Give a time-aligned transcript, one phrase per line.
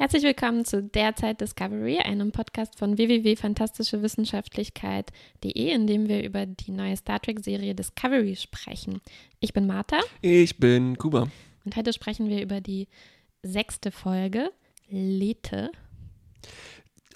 [0.00, 6.96] Herzlich willkommen zu Derzeit Discovery, einem Podcast von www.fantastischewissenschaftlichkeit.de, in dem wir über die neue
[6.96, 9.02] Star Trek-Serie Discovery sprechen.
[9.40, 10.00] Ich bin Martha.
[10.22, 11.28] Ich bin Kuba.
[11.66, 12.88] Und heute sprechen wir über die
[13.42, 14.50] sechste Folge,
[14.88, 15.70] Lethe.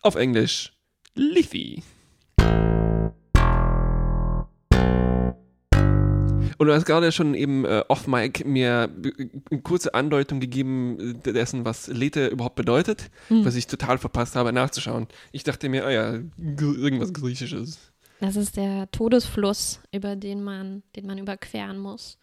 [0.02, 0.74] Auf Englisch,
[1.14, 1.82] Liffy.
[6.58, 8.90] Und du hast gerade schon eben äh, off-Mic mir
[9.50, 13.44] eine kurze Andeutung gegeben äh, dessen, was Lethe überhaupt bedeutet, hm.
[13.44, 15.06] was ich total verpasst habe nachzuschauen.
[15.32, 17.78] Ich dachte mir, oh ja, irgendwas Griechisches.
[18.20, 22.18] Das ist der Todesfluss, über den man, den man überqueren muss.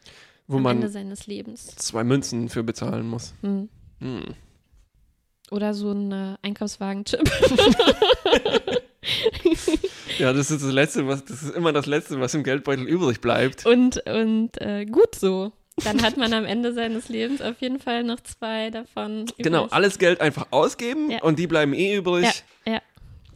[0.47, 1.75] Wo am man Ende seines Lebens.
[1.75, 3.33] Zwei Münzen für bezahlen muss.
[3.41, 3.69] Hm.
[3.99, 4.23] Hm.
[5.51, 7.21] Oder so ein äh, Einkaufswagen-Chip.
[10.21, 13.21] Ja, das ist das Letzte, was, das ist immer das Letzte, was im Geldbeutel übrig
[13.21, 13.65] bleibt.
[13.65, 15.51] Und, und äh, gut so.
[15.83, 19.21] Dann hat man am Ende seines Lebens auf jeden Fall noch zwei davon.
[19.21, 19.37] Übrig.
[19.37, 21.23] Genau, alles Geld einfach ausgeben ja.
[21.23, 22.43] und die bleiben eh übrig.
[22.65, 22.81] Ja, ja.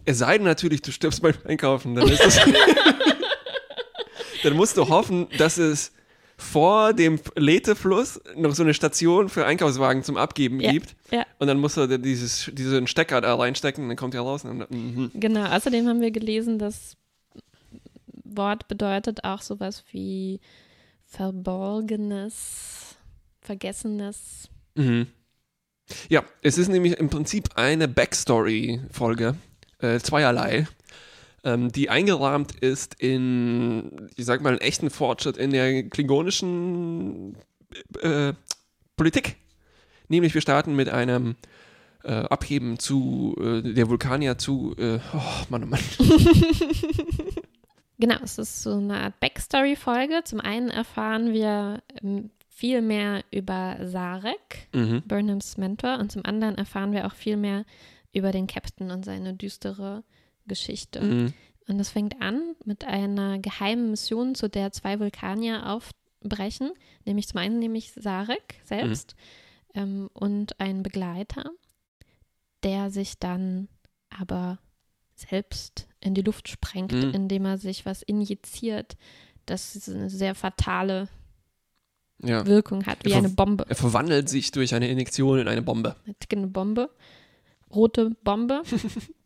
[0.06, 2.40] Es sei denn natürlich, du stirbst beim Einkaufen, dann ist das.
[4.44, 5.92] dann musst du hoffen, dass es
[6.38, 10.96] vor dem Letefluss noch so eine Station für Einkaufswagen zum Abgeben ja, gibt.
[11.12, 11.26] Ja.
[11.40, 14.44] Und dann musst du dieses, diesen Stecker da reinstecken, dann kommt er raus.
[14.44, 15.12] Und, mhm.
[15.14, 16.98] Genau, außerdem haben wir gelesen, das
[18.24, 20.42] Wort bedeutet auch sowas wie
[21.06, 22.98] Verborgenes,
[23.42, 24.50] Vergessenes.
[24.76, 25.08] Mhm.
[26.10, 29.36] Ja, es ist nämlich im Prinzip eine Backstory-Folge,
[29.80, 30.68] äh, zweierlei
[31.46, 37.38] ähm, die eingerahmt ist in, ich sag mal, einen echten Fortschritt in der klingonischen
[38.02, 38.34] äh,
[38.98, 39.38] Politik.
[40.08, 41.36] Nämlich wir starten mit einem
[42.04, 45.80] äh, Abheben zu äh, der Vulkanier zu, äh, oh Mann, oh Mann.
[48.00, 50.22] genau, es ist so eine Art Backstory-Folge.
[50.24, 55.04] Zum einen erfahren wir ähm, viel mehr über Sarek, mhm.
[55.06, 57.66] Burnhams Mentor, und zum anderen erfahren wir auch viel mehr
[58.14, 60.04] über den Captain und seine düstere
[60.48, 61.02] Geschichte.
[61.02, 61.34] Mhm.
[61.68, 66.72] Und das fängt an mit einer geheimen Mission, zu der zwei Vulkanier aufbrechen,
[67.06, 69.16] nämlich zum einen nämlich Sarek selbst
[69.74, 69.82] mhm.
[69.82, 71.52] ähm, und ein Begleiter,
[72.64, 73.68] der sich dann
[74.10, 74.60] aber
[75.16, 77.12] selbst in die Luft sprengt, mhm.
[77.14, 78.96] indem er sich was injiziert,
[79.46, 81.08] das eine sehr fatale
[82.22, 82.46] ja.
[82.46, 83.66] Wirkung hat, wie eine Bombe.
[83.68, 85.96] Er verwandelt sich durch eine Injektion in eine Bombe.
[86.32, 86.90] Eine Bombe.
[87.74, 88.64] Rote Bombe.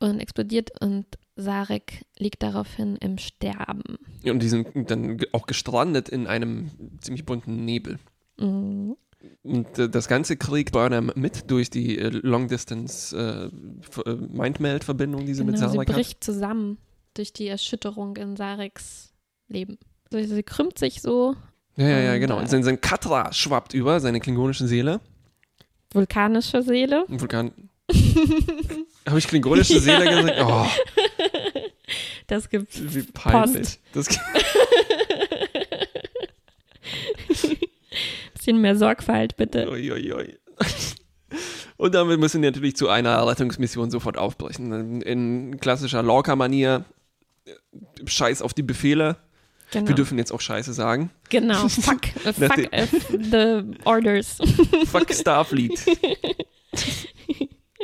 [0.00, 1.06] und explodiert und
[1.36, 3.98] Sarek liegt daraufhin im Sterben.
[4.22, 7.98] Ja, und die sind dann auch gestrandet in einem ziemlich bunten Nebel.
[8.38, 8.96] Mhm.
[9.42, 15.34] Und äh, das Ganze kriegt Burnham mit durch die äh, Long-Distance äh, äh Mind-Meld-Verbindung, die
[15.34, 16.24] sie genau, mit Sarek sie bricht hat.
[16.24, 16.78] zusammen
[17.14, 19.12] durch die Erschütterung in Sareks
[19.48, 19.78] Leben.
[20.12, 21.34] Also sie krümmt sich so.
[21.76, 22.38] Ja, ja, ja, genau.
[22.38, 25.00] Und sein, sein Katra schwappt über, seine klingonische Seele.
[25.92, 27.04] Vulkanische Seele.
[27.08, 27.52] Vulkan
[29.08, 30.20] Habe ich klingonische Seele ja.
[30.20, 30.38] gesagt?
[30.44, 30.66] Oh.
[32.26, 32.80] Das gibt's.
[32.82, 33.78] Wie peinlich.
[33.92, 34.08] Das
[38.34, 39.70] Bisschen mehr Sorgfalt, bitte.
[39.70, 40.38] Ui, ui, ui.
[41.78, 45.00] Und damit müssen wir natürlich zu einer Rettungsmission sofort aufbrechen.
[45.02, 46.84] In klassischer Lorca-Manier,
[48.04, 49.16] Scheiß auf die Befehle.
[49.70, 49.88] Genau.
[49.88, 51.10] Wir dürfen jetzt auch Scheiße sagen.
[51.28, 52.56] Genau, fuck, fuck
[53.10, 54.38] the orders.
[54.86, 55.84] fuck Starfleet.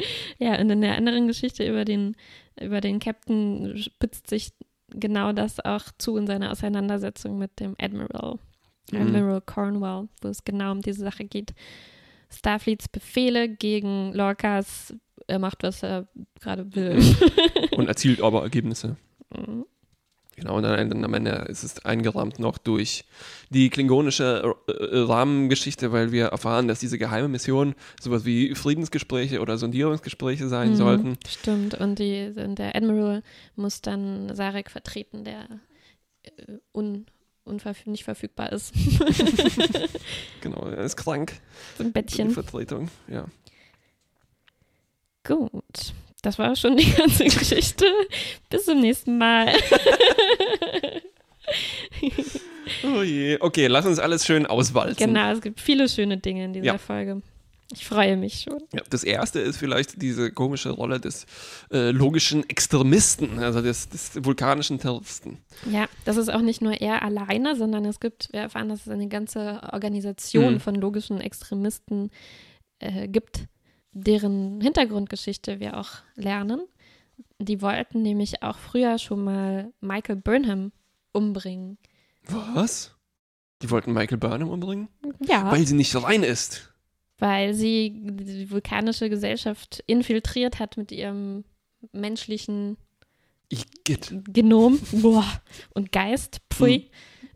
[0.38, 2.16] Ja, und in der anderen Geschichte über den,
[2.60, 4.53] über den Captain spitzt sich
[4.88, 8.38] genau das auch zu in seiner Auseinandersetzung mit dem Admiral,
[8.91, 9.00] mhm.
[9.00, 11.54] Admiral Cornwall, wo es genau um diese Sache geht.
[12.31, 14.94] Starfleets Befehle gegen Lorcas,
[15.26, 16.09] er macht, was er
[16.41, 17.00] gerade will.
[17.76, 18.97] Und erzielt aber Ergebnisse.
[19.37, 19.64] Mhm.
[20.37, 23.05] Genau, und dann, am Ende ist es eingerahmt noch durch
[23.50, 29.41] die klingonische äh, äh, Rahmengeschichte, weil wir erfahren, dass diese geheime Mission sowas wie Friedensgespräche
[29.41, 31.19] oder Sondierungsgespräche sein mhm, sollten.
[31.28, 33.23] Stimmt, und, die, und der Admiral
[33.55, 35.47] muss dann Sarek vertreten, der
[36.23, 36.31] äh,
[36.73, 37.06] un,
[37.44, 38.75] unverf nicht verfügbar ist.
[40.41, 41.34] genau, er ist krank.
[41.78, 42.28] So ein Bettchen.
[42.28, 43.27] Die Vertretung, ja.
[45.25, 45.94] Gut.
[46.25, 47.85] Das war schon die ganze Geschichte.
[48.49, 49.49] Bis zum nächsten Mal.
[52.84, 53.38] oh je.
[53.40, 55.06] Okay, lass uns alles schön auswalzen.
[55.06, 56.78] Genau, es gibt viele schöne Dinge in dieser ja.
[56.78, 57.22] Folge.
[57.72, 58.62] Ich freue mich schon.
[58.72, 61.26] Ja, das erste ist vielleicht diese komische Rolle des
[61.72, 65.38] äh, logischen Extremisten, also des, des, vulkanischen Terroristen.
[65.70, 68.88] Ja, das ist auch nicht nur er alleine, sondern es gibt, wir erfahren, dass es
[68.88, 70.60] eine ganze Organisation mhm.
[70.60, 72.10] von logischen Extremisten
[72.81, 73.46] äh, gibt,
[73.92, 76.60] deren Hintergrundgeschichte wir auch lernen.
[77.38, 80.72] Die wollten nämlich auch früher schon mal Michael Burnham
[81.12, 81.78] umbringen.
[82.29, 82.94] Was?
[83.62, 84.88] Die wollten Michael Burnham umbringen?
[85.26, 85.50] Ja.
[85.50, 86.73] Weil sie nicht rein ist.
[87.19, 91.44] weil sie die vulkanische Gesellschaft infiltriert hat mit ihrem
[91.93, 92.76] menschlichen
[93.49, 94.12] Igitt.
[94.29, 95.25] Genom boah,
[95.75, 96.41] und Geist.
[96.50, 96.91] Pfui.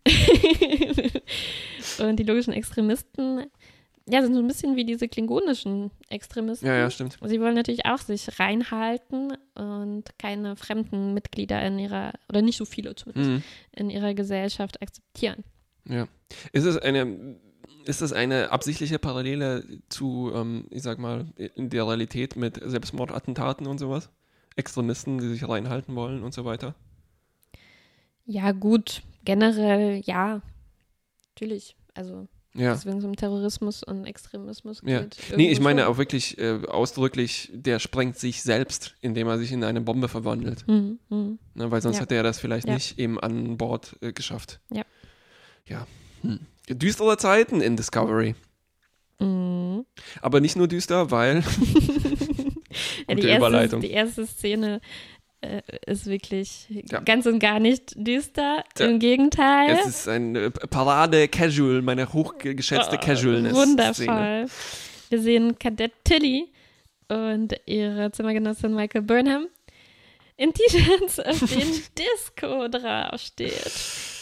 [1.98, 3.46] und die logischen Extremisten
[4.10, 6.66] ja, sind so ein bisschen wie diese klingonischen Extremisten.
[6.66, 7.18] Ja, ja, stimmt.
[7.24, 12.64] Sie wollen natürlich auch sich reinhalten und keine fremden Mitglieder in ihrer, oder nicht so
[12.64, 13.42] viele zumindest, Mhm.
[13.72, 15.44] in ihrer Gesellschaft akzeptieren.
[15.86, 16.08] Ja.
[16.52, 17.36] Ist es eine,
[17.84, 23.66] ist das eine absichtliche Parallele zu, ähm, ich sag mal, in der Realität mit Selbstmordattentaten
[23.66, 24.10] und sowas?
[24.56, 26.74] Extremisten, die sich reinhalten wollen und so weiter?
[28.26, 30.42] Ja, gut, generell ja,
[31.30, 31.76] natürlich.
[31.94, 32.70] Also, Ja.
[32.72, 35.00] dass wenn es um Terrorismus und Extremismus Ja.
[35.02, 35.16] geht.
[35.36, 39.62] Nee, ich meine auch wirklich äh, ausdrücklich, der sprengt sich selbst, indem er sich in
[39.64, 40.66] eine Bombe verwandelt.
[40.66, 41.38] Hm, hm.
[41.54, 42.02] Ne, weil sonst Ja.
[42.02, 42.74] hätte er das vielleicht Ja.
[42.74, 44.60] nicht eben an Bord äh, geschafft.
[44.72, 44.82] Ja.
[45.66, 45.86] Ja.
[46.22, 46.40] Hm.
[46.70, 48.34] Düstere Zeiten in Discovery.
[49.20, 49.84] Mhm.
[50.22, 51.42] Aber nicht nur düster, weil.
[53.08, 53.80] Ja, die, Gute erste, Überleitung.
[53.80, 54.80] die erste Szene
[55.40, 57.00] äh, ist wirklich Ja.
[57.00, 58.64] ganz und gar nicht düster.
[58.78, 58.86] Ja.
[58.86, 59.76] Im Gegenteil.
[59.80, 63.54] Es ist ein äh, Parade-Casual, meine hochgeschätzte Oh, Casualness.
[63.54, 64.46] Wundervoll.
[65.10, 66.48] Wir sehen Kadett Tilly
[67.08, 69.46] und ihre Zimmergenossin Michael Burnham
[70.36, 73.70] in T-Shirts, auf denen Disco draufsteht.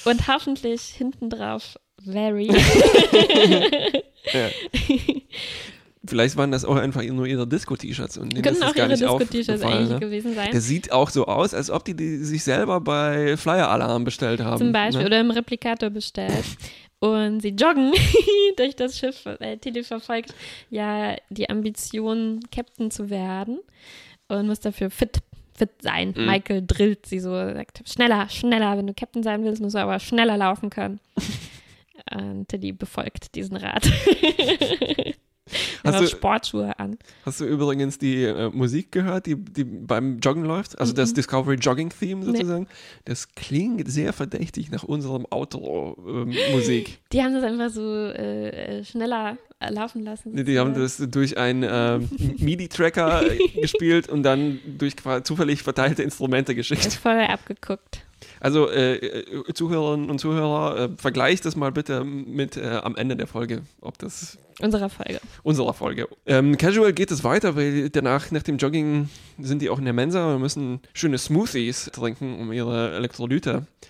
[0.04, 2.48] Und hoffentlich hinten drauf Larry.
[4.32, 4.48] Ja.
[6.08, 8.86] Vielleicht waren das auch einfach nur ihre Disco-T-Shirts und denen ist Können das auch gar
[8.88, 10.00] ihre nicht Disco-T-Shirts eigentlich ne?
[10.00, 10.50] gewesen sein.
[10.52, 14.40] Der sieht auch so aus, als ob die, die sich selber bei Flyer Alarm bestellt
[14.40, 14.58] haben.
[14.58, 15.06] Zum Beispiel Ne?
[15.06, 16.44] oder im Replikator bestellt.
[16.98, 17.92] Und sie joggen
[18.56, 19.26] durch das Schiff.
[19.26, 20.34] Äh, Tilly verfolgt
[20.70, 23.58] ja die Ambition, Captain zu werden
[24.28, 25.18] und muss dafür fit,
[25.54, 26.14] fit sein.
[26.16, 26.24] Mhm.
[26.24, 30.00] Michael drillt sie so, sagt, schneller, schneller, wenn du Captain sein willst, musst du aber
[30.00, 30.98] schneller laufen können.
[32.14, 33.86] und Tilly befolgt diesen Rat.
[35.84, 36.98] Hast du- Sportschuhe an.
[37.24, 40.78] Hast du übrigens die äh, Musik gehört, die, die beim Joggen läuft?
[40.78, 41.14] Also das Mhm.
[41.14, 42.38] Discovery Jogging Theme Nee.
[42.38, 42.66] sozusagen?
[43.04, 46.98] Das klingt sehr verdächtig nach unserem Outro-Musik.
[47.12, 50.36] Die haben das einfach so äh, äh, schneller äh, laufen lassen.
[50.36, 52.08] die, die haben das durch einen ähm,
[52.38, 54.94] MIDI-Tracker äh, gespielt und dann durch
[55.24, 56.92] zufällig verteilte Instrumente ist geschickt.
[56.94, 58.02] voll abgeguckt.
[58.40, 63.16] Also äh, äh, Zuhörerinnen und Zuhörer, äh, vergleicht das mal bitte mit äh, am Ende
[63.16, 65.20] der Folge, ob das Unserer Folge.
[65.42, 66.08] unserer Folge.
[66.24, 69.92] Ähm, casual geht es weiter, weil danach, nach dem Jogging, sind die auch in der
[69.92, 73.86] Mensa und müssen schöne Smoothies trinken, um ihre Elektrolyte äh,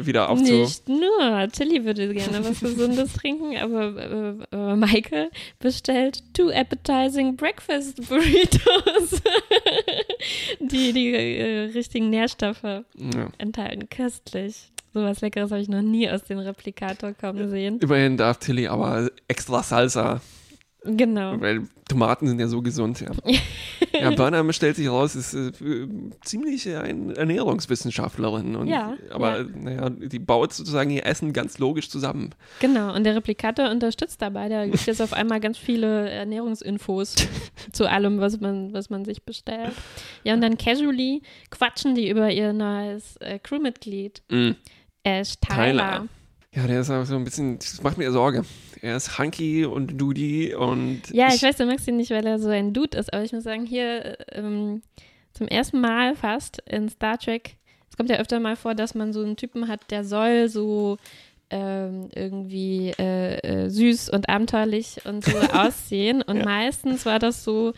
[0.00, 0.44] wieder aufzu...
[0.62, 1.48] Nicht nur.
[1.52, 9.20] Tilly würde gerne was Gesundes trinken, aber äh, äh, Michael bestellt two appetizing breakfast burritos,
[10.60, 12.84] die die äh, richtigen Nährstoffe Ja.
[13.38, 13.88] enthalten.
[13.88, 14.70] Köstlich.
[14.94, 17.78] Sowas Leckeres habe ich noch nie aus dem Replikator kommen sehen.
[17.80, 20.20] Immerhin darf Tilly aber extra Salsa,
[20.84, 21.40] Genau.
[21.40, 23.10] weil Tomaten sind ja so gesund, ja.
[24.00, 25.52] ja, Burnham stellt sich raus, ist äh,
[26.22, 28.56] ziemlich eine Ernährungswissenschaftlerin.
[28.56, 29.46] Und, Ja, Aber ja.
[29.54, 32.34] naja, die baut sozusagen ihr Essen ganz logisch zusammen.
[32.60, 32.94] Genau.
[32.94, 34.48] Und der Replikator unterstützt dabei.
[34.48, 37.14] Der gibt jetzt auf einmal ganz viele Ernährungsinfos
[37.72, 39.72] zu allem, was man, was man sich bestellt.
[40.24, 44.22] Ja, und dann casually quatschen die über ihr neues äh, Crewmitglied.
[44.30, 44.52] Mm.
[45.04, 45.64] Ash Tyler.
[45.64, 46.08] Tyler.
[46.54, 48.44] Ja, der ist auch so ein bisschen, das macht mir Sorge.
[48.82, 52.40] Er ist hunky und duty und Ja, ich weiß, du magst ihn nicht, weil er
[52.40, 54.82] so ein Dude ist, aber ich muss sagen, hier äh, ähm,
[55.32, 57.56] zum ersten Mal fast in Star Trek,
[57.88, 60.98] es kommt ja öfter mal vor, dass man so einen Typen hat, der soll so
[61.50, 63.36] ähm, irgendwie äh,
[63.66, 66.20] äh, süß und abenteuerlich und so aussehen.
[66.22, 66.44] Und Ja.
[66.44, 67.74] meistens war das so,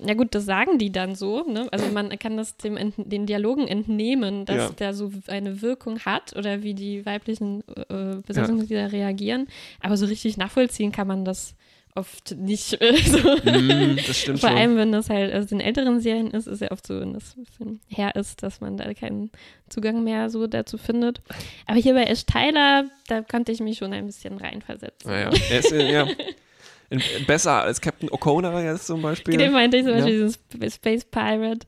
[0.00, 1.68] ja gut, das sagen die dann so, ne?
[1.70, 4.70] Also man kann das dem den Dialogen entnehmen, dass Ja.
[4.70, 9.46] der so eine Wirkung hat oder wie die weiblichen äh, Besatzungsmitglieder reagieren.
[9.80, 11.54] Aber so richtig nachvollziehen kann man das
[11.94, 12.72] oft nicht.
[12.82, 13.18] äh, so.
[13.18, 14.58] Mm, das stimmt Vor schon.
[14.58, 17.36] allem, wenn das halt aus den älteren Serien ist, ist ja oft so, wenn das
[17.36, 19.30] ein bisschen her ist, dass man da keinen
[19.68, 21.20] Zugang mehr so dazu findet.
[21.66, 25.08] Aber hier bei Ash Tyler, da konnte ich mich schon ein bisschen reinversetzen.
[25.08, 26.08] Naja, äh, ja,
[26.90, 29.36] in, besser als Captain O'Connor jetzt zum Beispiel.
[29.36, 29.98] Den meinte ich zum Ja.
[29.98, 31.66] Beispiel diesen Sp- Space Pirate.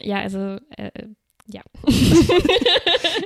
[0.00, 0.90] Ja, also, äh,
[1.46, 1.62] ja.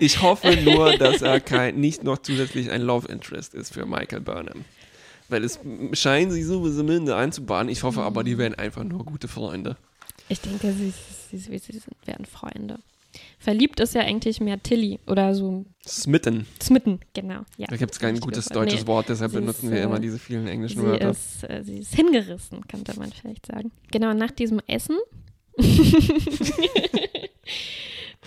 [0.00, 4.20] Ich hoffe nur, dass er kein, nicht noch zusätzlich ein Love Interest ist für Michael
[4.20, 4.64] Burnham.
[5.28, 5.60] Weil es
[5.92, 7.68] scheinen sich sowieso minder einzubahnen.
[7.70, 9.76] Ich hoffe aber, die werden einfach nur gute Freunde.
[10.28, 10.92] Ich denke, sie,
[11.30, 12.78] sie, sie, sie werden Freunde.
[13.42, 16.46] Verliebt ist ja eigentlich mehr Tilly oder so Smitten.
[16.62, 17.40] Smitten, genau.
[17.56, 19.98] Ja, Da gibt es kein gutes deutsches Nee, Wort, deshalb benutzen ist, wir äh, immer
[19.98, 21.10] diese vielen englischen Sie Wörter.
[21.10, 23.72] ist, äh, sie ist hingerissen, könnte man vielleicht sagen.
[23.90, 24.98] Genau, nach diesem Essen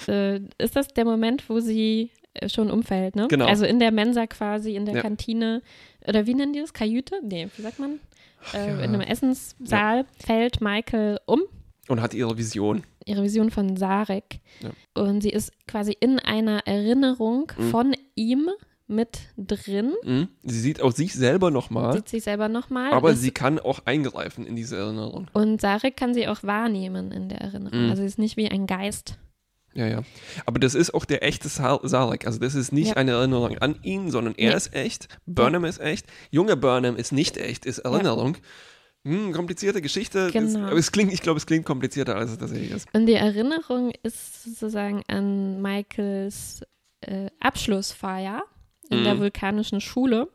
[0.08, 3.28] äh, ist das der Moment, wo sie äh, schon umfällt, ne?
[3.30, 3.46] Genau.
[3.46, 5.02] Also in der Mensa quasi, in der Ja.
[5.02, 5.62] Kantine.
[6.08, 6.74] Oder wie nennen die das?
[6.74, 7.20] Kajüte?
[7.24, 8.00] Nee, wie sagt man?
[8.54, 8.74] äh, ja.
[8.80, 10.06] in einem Essenssaal, ja.
[10.26, 11.42] fällt Michael um.
[11.90, 12.84] Und hat ihre Vision.
[13.06, 14.40] Ihre Vision von Sarek.
[14.62, 15.02] Ja.
[15.02, 17.72] Und sie ist quasi in einer Erinnerung mhm.
[17.72, 18.50] von ihm
[18.88, 19.94] mit drin.
[20.04, 20.30] Mhm.
[20.44, 21.94] Sie sieht auch sich selber nochmal.
[21.94, 22.94] Sieht sich selber nochmal.
[22.94, 25.28] Aber sie kann auch eingreifen in diese Erinnerung.
[25.34, 27.86] Und Sarek kann sie auch wahrnehmen in der Erinnerung.
[27.86, 27.90] Mhm.
[27.90, 29.18] Also sie ist nicht wie ein Geist.
[29.74, 30.04] Ja, ja.
[30.46, 32.28] Aber das ist auch der echte Sarek.
[32.28, 32.96] Also das ist nicht ja.
[32.96, 34.56] eine Erinnerung an ihn, sondern er nee.
[34.56, 35.08] ist echt.
[35.26, 35.70] Burnham ja.
[35.70, 36.06] ist echt.
[36.30, 38.36] Junge Burnham ist nicht echt, ist Erinnerung.
[38.36, 38.42] Ja.
[39.06, 40.30] Hm, komplizierte Geschichte.
[40.32, 40.46] Genau.
[40.46, 42.88] Das, aber es klingt, ich glaube, es klingt komplizierter, als es tatsächlich ist.
[42.94, 46.62] Und die Erinnerung ist sozusagen an Michaels
[47.02, 48.44] äh, Abschlussfeier
[48.90, 49.04] in mhm.
[49.04, 50.30] der vulkanischen Schule.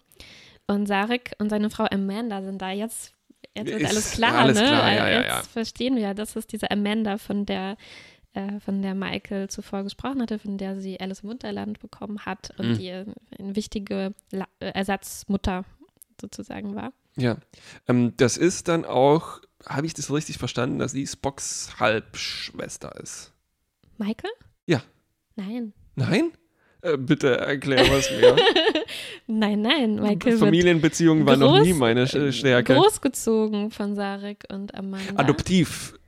[0.66, 3.14] Und Sarek und seine Frau Amanda sind da jetzt.
[3.56, 4.66] Jetzt wird alles klar, alles ne?
[4.66, 7.76] Klar, ja, jetzt ja, verstehen wir, das ist diese Amanda, von der
[8.34, 12.52] äh, von der Michael zuvor gesprochen hatte, von der sie Alice im Wunderland bekommen hat
[12.58, 12.78] und mhm.
[12.78, 15.64] die eine wichtige La äh, Ersatzmutter
[16.20, 16.92] sozusagen war.
[17.18, 17.36] Ja,
[17.88, 23.32] ähm, das ist dann auch, habe ich das richtig verstanden, dass sie Spocks Halbschwester ist?
[23.98, 24.30] Michael?
[24.66, 24.82] Ja.
[25.34, 25.72] Nein.
[25.96, 26.30] Nein?
[26.80, 28.36] Äh, bitte erklär was mir.
[29.26, 32.74] nein, nein, Michael Familienbeziehungen waren noch nie meine Stärke.
[32.74, 35.14] Großgezogen von Sarek und Amanda.
[35.16, 35.98] Adoptiv.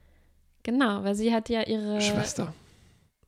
[0.63, 2.55] Genau, weil sie hat ja ihre Schwester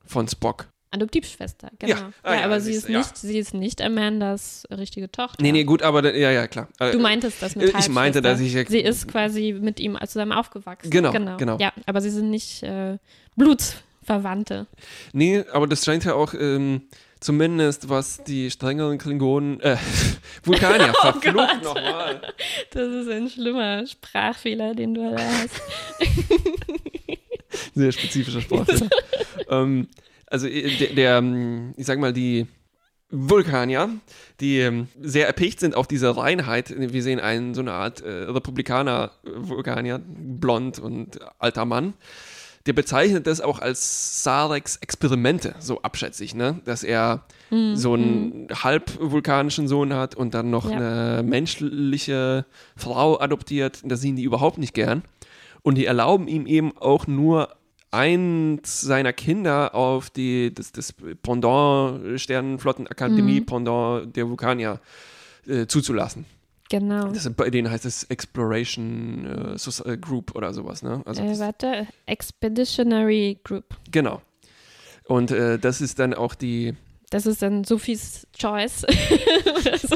[0.05, 0.69] von Spock.
[0.93, 1.95] Adoptivschwester, genau.
[1.95, 2.99] Ja, ah, ja aber sie ist, ja.
[2.99, 5.41] nicht, sie ist nicht Amandas richtige Tochter.
[5.41, 6.67] Nee, nee, gut, aber ja, ja, klar.
[6.79, 8.53] Du meintest das mit Ich meinte, dass ich.
[8.69, 10.89] Sie ist quasi mit ihm zusammen aufgewachsen.
[10.89, 11.37] Genau, genau.
[11.37, 11.57] genau.
[11.57, 12.97] Ja, aber sie sind nicht äh,
[13.35, 14.67] Blutsverwandte.
[15.13, 16.33] Nee, aber das scheint ja auch.
[16.33, 16.83] Ähm,
[17.23, 19.77] Zumindest was die strengeren Klingonen, äh,
[20.43, 22.21] Vulkanier, oh verflucht nochmal.
[22.71, 25.61] Das ist ein schlimmer Sprachfehler, den du da hast.
[27.73, 28.89] Sehr spezifischer Sprachfehler.
[29.49, 29.87] ähm,
[30.33, 32.47] also äh, der, der, ähm, ich sag mal, die
[33.09, 33.89] Vulkanier,
[34.39, 36.73] die ähm, sehr erpicht sind auf diese Reinheit.
[36.75, 41.93] Wir sehen einen, so eine Art äh, Republikaner-Vulkanier, blond und alter Mann
[42.65, 46.61] der bezeichnet das auch als Sareks Experimente, so abschätzig, ne?
[46.63, 47.75] Dass er mhm.
[47.75, 50.77] so einen halb vulkanischen Sohn hat und dann noch ja.
[50.77, 52.45] eine menschliche
[52.77, 53.81] Frau adoptiert.
[53.83, 55.03] Das sehen die überhaupt nicht gern.
[55.61, 57.49] Und die erlauben ihm eben auch nur
[57.93, 63.45] eins seiner Kinder auf die, das, das Pendant Sternenflottenakademie, mhm.
[63.45, 64.79] Pendant der Vulkanier
[65.47, 66.25] äh, zuzulassen.
[66.69, 67.09] Genau.
[67.09, 71.03] Das, bei denen heißt es Exploration äh, Group oder sowas, ne?
[71.05, 73.75] Also äh, warte, Expeditionary Group.
[73.91, 74.21] Genau.
[75.05, 76.73] Und äh, das ist dann auch die.
[77.13, 78.83] Das ist dann Sophies Choice.
[79.55, 79.95] oder so.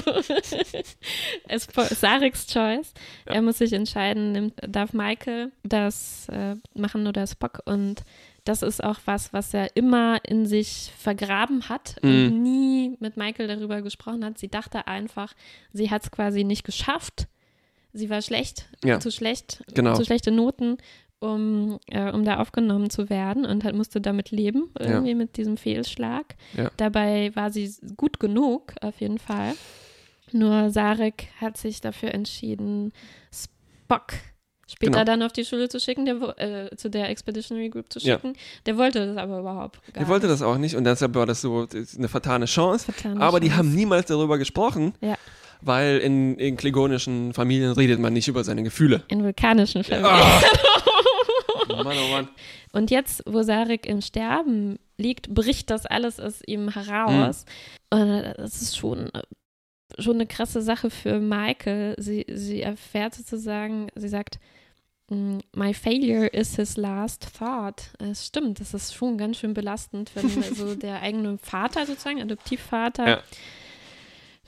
[1.96, 2.94] Sareks Choice.
[3.26, 3.34] Ja.
[3.34, 8.04] Er muss sich entscheiden, nimmt, darf Michael das äh, machen oder Spock und
[8.44, 12.10] das ist auch was, was er immer in sich vergraben hat mhm.
[12.10, 14.38] und nie mit Michael darüber gesprochen hat.
[14.38, 15.34] Sie dachte einfach,
[15.74, 17.26] sie hat es quasi nicht geschafft.
[17.94, 19.00] Sie war schlecht, ja.
[19.00, 19.96] zu schlecht, genau.
[19.96, 20.78] zu schlechte Noten,
[21.20, 25.16] um, äh, um da aufgenommen zu werden und halt musste damit leben, irgendwie ja.
[25.16, 26.36] mit diesem Fehlschlag.
[26.56, 26.70] Ja.
[26.78, 29.54] Dabei war sie gut genug, auf jeden Fall.
[30.32, 32.92] Nur Sarek hat sich dafür entschieden,
[33.32, 34.14] Spock
[34.68, 35.04] später genau.
[35.06, 38.34] dann auf die Schule zu schicken, der, äh, zu der Expeditionary Group zu schicken.
[38.36, 38.42] Ja.
[38.66, 41.42] Der wollte das aber überhaupt gar Der wollte das auch nicht und deshalb war das
[41.42, 42.92] so eine vertane Chance.
[42.92, 43.50] Vertane aber Chance.
[43.50, 44.94] die haben niemals darüber gesprochen.
[45.02, 45.16] Ja.
[45.62, 49.02] Weil in, in klingonischen Familien redet man nicht über seine Gefühle.
[49.08, 50.12] In vulkanischen Familien.
[50.14, 50.78] Oh.
[51.68, 52.30] Mann, oh Mann.
[52.72, 57.46] Und jetzt, wo Sarek im Sterben liegt, bricht das alles aus ihm heraus.
[57.92, 58.00] Mhm.
[58.00, 59.10] Und das ist schon
[60.00, 61.96] schon eine krasse Sache für Michael.
[61.98, 64.40] Sie, sie erfährt sozusagen, sie sagt,
[65.10, 67.92] mm, My failure is his last thought.
[68.00, 73.08] Es stimmt, das ist schon ganz schön belastend, wenn so der eigene Vater sozusagen, Adoptivvater,
[73.08, 73.24] ja.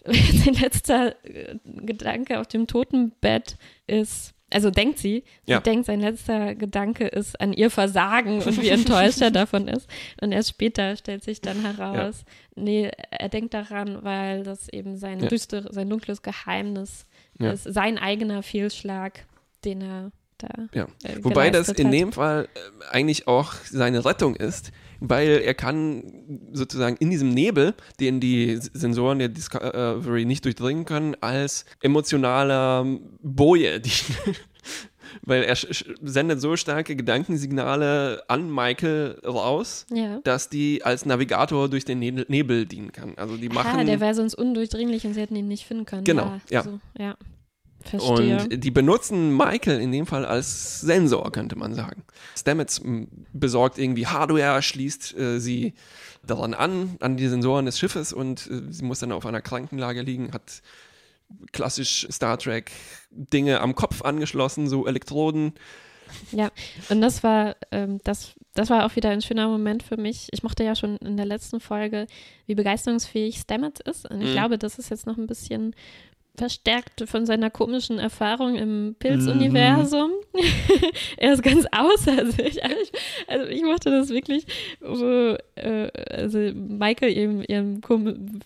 [0.14, 3.58] sein letzter äh, Gedanke auf dem Totenbett
[3.88, 5.60] ist, also denkt sie, sie ja.
[5.60, 9.88] denkt, sein letzter Gedanke ist an ihr Versagen und wie enttäuscht er davon ist.
[10.22, 12.24] Und erst später stellt sich dann heraus,
[12.56, 12.64] ja.
[12.64, 15.28] nee, er denkt daran, weil das eben sein, ja.
[15.28, 17.06] düster, sein dunkles Geheimnis
[17.38, 19.26] ist, sein eigener Fehlschlag,
[19.64, 20.50] den er da.
[20.74, 20.88] Ja.
[21.04, 21.94] Äh, Wobei das in hat.
[21.94, 22.60] dem Fall äh,
[22.92, 26.04] eigentlich auch seine Rettung ist, weil er kann
[26.52, 32.86] sozusagen in diesem Nebel, den die Sensoren der Discovery nicht durchdringen können, als emotionaler
[33.22, 33.92] Boje, die,
[35.22, 35.56] weil er
[36.02, 40.20] sendet so starke Gedankensignale an Michael raus, ja.
[40.24, 43.14] dass die als Navigator durch den Nebel dienen kann.
[43.18, 43.80] Also die machen.
[43.80, 46.04] Ah, der wäre sonst undurchdringlich und sie hätten ihn nicht finden können.
[46.04, 46.60] Genau, ja.
[46.60, 47.16] Also, ja.
[47.84, 48.44] Verstehe.
[48.44, 52.04] Und die benutzen Michael in dem Fall als Sensor, könnte man sagen.
[52.38, 52.82] Stamets
[53.34, 55.74] besorgt irgendwie Hardware, schließt äh, sie
[56.26, 60.02] daran an, an die Sensoren des Schiffes und äh, sie muss dann auf einer Krankenlage
[60.02, 60.62] liegen, hat
[61.52, 62.72] klassisch Star Trek
[63.12, 65.54] Dinge am Kopf angeschlossen, so Elektroden.
[66.32, 66.50] Ja,
[66.90, 70.28] und das war, ähm, das, das war auch wieder ein schöner Moment für mich.
[70.32, 72.08] Ich mochte ja schon in der letzten Folge,
[72.48, 74.10] wie begeisterungsfähig Stamets ist.
[74.10, 74.34] Und ich mhm.
[74.34, 75.76] glaube, das ist jetzt noch ein bisschen
[76.40, 80.12] verstärkt von seiner komischen Erfahrung im Pilzuniversum.
[80.34, 80.40] Mhm.
[81.18, 82.64] er ist ganz außer sich.
[82.64, 82.92] Also ich,
[83.28, 84.46] also ich mochte das wirklich,
[84.80, 87.82] wo äh, also Michael ihm ihren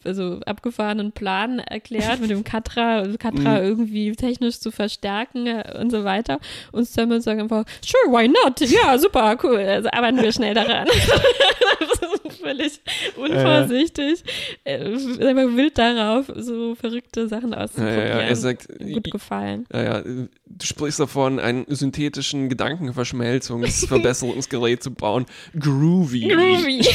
[0.03, 3.65] also abgefahrenen Plan erklärt, mit dem Katra, also Katra mhm.
[3.65, 6.39] irgendwie technisch zu verstärken äh, und so weiter.
[6.71, 8.59] Und Samuel sagt einfach, sure, why not?
[8.61, 9.59] Ja, super, cool.
[9.59, 10.87] Also arbeiten wir schnell daran.
[12.43, 12.79] völlig
[13.15, 14.23] unvorsichtig.
[14.63, 14.77] Äh.
[14.77, 17.82] Einfach wild darauf, so verrückte Sachen auszuprobieren.
[17.87, 19.65] Ja, ja, er sagt, gut gefallen.
[19.71, 25.25] Ja, ja, du sprichst davon, einen synthetischen Gedankenverschmelzungsverbesserungsgerät zu bauen.
[25.57, 26.27] Groovy.
[26.27, 26.79] Groovy.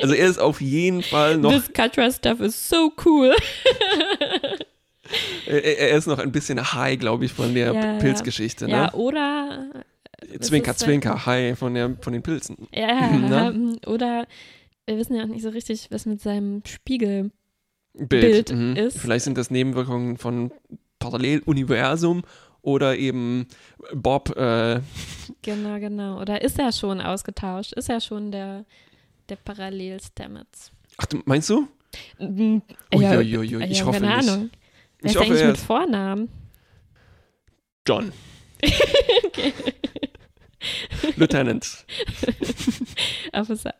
[0.00, 1.52] also er ist auf jeden Fall noch.
[1.52, 3.34] This Catra stuff is so cool.
[5.46, 8.66] er, ist noch ein bisschen high, glaube ich, von der ja, Pilzgeschichte.
[8.66, 8.72] Ne?
[8.72, 9.66] Ja, oder
[10.40, 12.68] Zwinker, Zwinker, Hai von, der, von den Pilzen.
[12.72, 13.52] Ja, ne?
[13.54, 14.26] Ähm, oder
[14.86, 17.32] wir wissen ja auch nicht so richtig, was mit seinem Spiegelbild
[17.98, 18.76] Bild, mhm.
[18.76, 18.98] ist.
[18.98, 20.50] Vielleicht sind das Nebenwirkungen von
[20.98, 22.22] Paralleluniversum
[22.62, 23.46] oder eben
[23.94, 24.36] Bob.
[24.36, 24.80] Äh
[25.42, 26.20] genau, genau.
[26.20, 27.72] Oder ist er schon ausgetauscht?
[27.74, 28.64] Ist er schon der,
[29.28, 30.72] der Parallel-Stamets?
[30.98, 31.68] Ach, du, meinst du?
[32.18, 32.62] Mhm.
[32.92, 34.28] Ja, ich ja, hoffe keine nicht.
[34.28, 34.50] Ahnung.
[35.00, 36.28] Wer ist eigentlich mit Vornamen?
[37.86, 38.12] John.
[39.26, 39.52] okay.
[41.16, 41.86] Lieutenant.
[43.32, 43.74] Officer.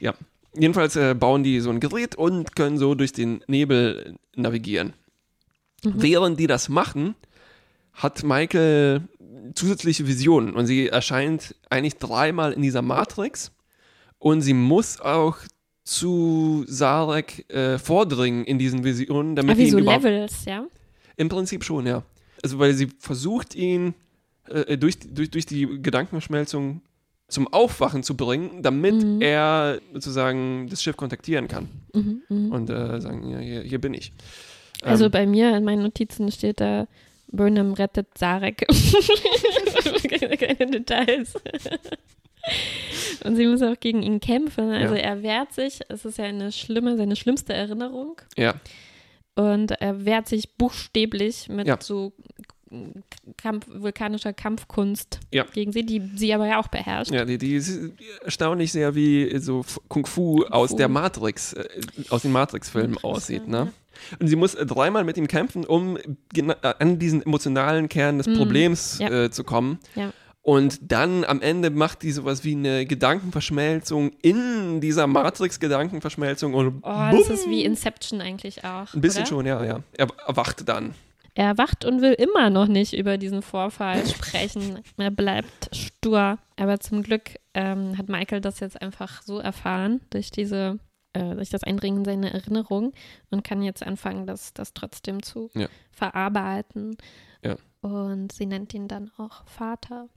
[0.00, 0.14] Ja.
[0.58, 4.94] Jedenfalls äh, bauen die so ein Gerät und können so durch den Nebel navigieren.
[5.84, 5.92] Mhm.
[5.96, 7.14] Während die das machen,
[7.92, 9.02] hat Michael
[9.54, 13.52] zusätzliche Visionen und sie erscheint eigentlich dreimal in dieser Matrix
[14.18, 15.38] und sie muss auch
[15.84, 20.66] zu Sarek äh, vordringen in diesen Visionen, damit ah, wie so Levels, ja?
[21.16, 22.02] Im Prinzip schon, ja.
[22.42, 23.94] Also weil sie versucht ihn
[24.48, 26.82] äh, durch, durch, durch die Gedankenverschmelzung
[27.28, 29.20] zum Aufwachen zu bringen, damit mhm.
[29.20, 32.54] er sozusagen das Schiff kontaktieren kann mhm, mh.
[32.54, 34.12] und äh, sagen, ja, hier, hier, bin ich.
[34.82, 36.86] Also ähm, bei mir in meinen Notizen steht da,
[37.28, 38.66] Burnham rettet Sarek.
[40.08, 41.34] keine, keine Details.
[43.24, 44.70] und sie muss auch gegen ihn kämpfen.
[44.70, 45.00] Also ja.
[45.00, 45.80] er wehrt sich.
[45.88, 48.20] Es ist ja eine schlimme, seine schlimmste Erinnerung.
[48.36, 48.54] Ja.
[49.34, 51.78] Und er wehrt sich buchstäblich mit ja.
[51.80, 52.12] so
[53.36, 55.44] Kampf, vulkanischer Kampfkunst ja.
[55.52, 57.12] gegen sie, die sie aber ja auch beherrscht.
[57.12, 57.78] Ja, die, die ist
[58.24, 61.68] erstaunlich sehr wie so Kung Fu, Kung aus der Matrix, äh,
[62.10, 63.72] aus den Matrix-Filmen aussieht, ne?
[64.20, 68.26] Und sie muss äh, dreimal mit ihm kämpfen, um äh, an diesen emotionalen Kern des
[68.26, 68.36] mhm.
[68.36, 69.24] Problems ja.
[69.24, 69.78] äh, zu kommen.
[69.94, 70.12] Ja.
[70.42, 76.54] Und dann am Ende macht die sowas wie eine Gedankenverschmelzung in dieser Matrix-Gedankenverschmelzung.
[76.54, 78.94] Und oh, das ist wie Inception eigentlich auch.
[78.94, 79.26] Ein bisschen oder?
[79.26, 79.80] schon, ja, ja.
[79.94, 80.94] Er erwacht dann.
[81.36, 84.80] Er erwacht und will immer noch nicht über diesen Vorfall sprechen.
[84.96, 86.38] Er bleibt stur.
[86.56, 90.78] Aber zum Glück ähm, hat Michael das jetzt einfach so erfahren durch diese,
[91.12, 92.94] äh, durch das Eindringen seiner Erinnerung
[93.30, 95.68] und kann jetzt anfangen, das, das trotzdem zu ja.
[95.90, 96.96] verarbeiten.
[97.44, 97.56] Ja.
[97.82, 100.08] Und sie nennt ihn dann auch Vater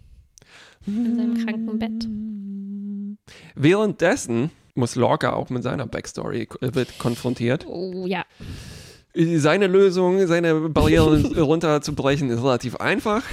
[0.87, 3.27] in seinem kranken Bett.
[3.55, 7.65] Währenddessen muss Lorca auch mit seiner Backstory äh, wird konfrontiert.
[7.67, 8.23] Oh ja.
[9.13, 13.23] Seine Lösung, seine Barrieren runterzubrechen, ist relativ einfach.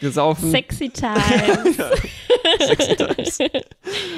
[0.00, 0.50] Wir saufen.
[0.50, 1.76] Sexy Times.
[1.76, 1.90] ja,
[2.66, 3.38] sexy Times.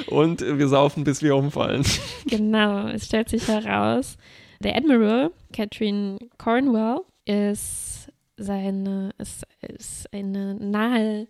[0.07, 1.83] Und wir saufen, bis wir umfallen.
[2.27, 4.17] Genau, es stellt sich heraus,
[4.61, 11.27] der Admiral, Catherine Cornwell, ist seine, ist, ist eine nahe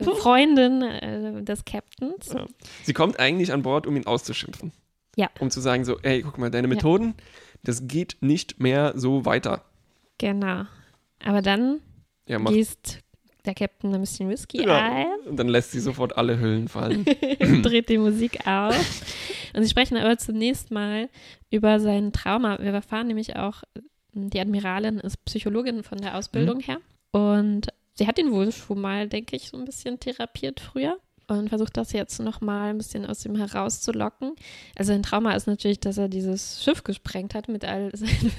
[0.00, 2.32] Freundin äh, des Captains.
[2.32, 2.46] Ja.
[2.84, 4.72] Sie kommt eigentlich an Bord, um ihn auszuschimpfen.
[5.20, 5.30] Ja.
[5.38, 7.24] Um zu sagen, so, ey, guck mal, deine Methoden, ja
[7.62, 9.64] das geht nicht mehr so weiter.
[10.18, 10.64] Genau.
[11.22, 11.80] Aber dann
[12.26, 13.00] ja, gießt
[13.44, 14.78] der Captain ein bisschen Whisky ja.
[14.78, 15.06] ein.
[15.26, 17.04] Und dann lässt sie sofort alle Hüllen fallen.
[17.62, 18.74] Dreht die Musik auf.
[19.54, 21.08] Und sie sprechen aber zunächst mal
[21.50, 22.58] über sein Trauma.
[22.58, 23.62] Wir erfahren nämlich auch,
[24.12, 26.62] die Admiralin ist Psychologin von der Ausbildung mhm.
[26.62, 26.80] her.
[27.12, 30.98] Und sie hat ihn wohl schon mal, denke ich, so ein bisschen therapiert früher
[31.30, 34.32] und versucht das jetzt nochmal ein bisschen aus ihm herauszulocken.
[34.76, 38.32] Also ein Trauma ist natürlich, dass er dieses Schiff gesprengt hat mit all seinen,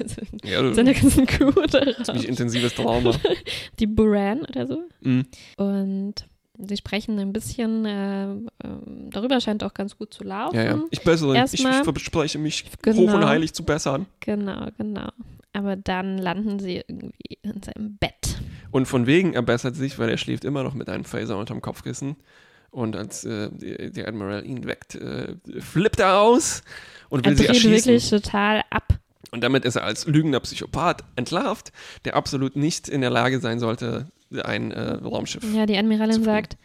[0.43, 1.51] ja, seiner ganzen Crew.
[2.03, 3.13] Ziemlich intensives Trauma.
[3.79, 4.83] Die Buran oder so.
[5.01, 5.25] Mhm.
[5.57, 6.15] Und
[6.57, 10.55] sie sprechen ein bisschen äh, ähm, darüber, scheint auch ganz gut zu laufen.
[10.55, 10.83] Ja, ja.
[10.91, 14.05] Ich bessere, Erstmal, ich verspreche mich genau, hoch und heilig zu bessern.
[14.19, 15.09] Genau, genau.
[15.53, 18.37] Aber dann landen sie irgendwie in seinem Bett.
[18.71, 21.61] Und von wegen er bessert sich, weil er schläft immer noch mit einem Phaser unterm
[21.61, 22.15] Kopfkissen.
[22.71, 23.49] Und als äh,
[23.91, 26.63] der Admiral ihn weckt, äh, flippt er aus
[27.09, 27.71] und will er sie erschießen.
[27.93, 28.97] wirklich total ab.
[29.31, 31.71] Und damit ist er als lügender Psychopath entlarvt,
[32.05, 34.07] der absolut nicht in der Lage sein sollte,
[34.43, 35.43] ein äh, Raumschiff.
[35.53, 36.57] Ja, die Admiralin sagt,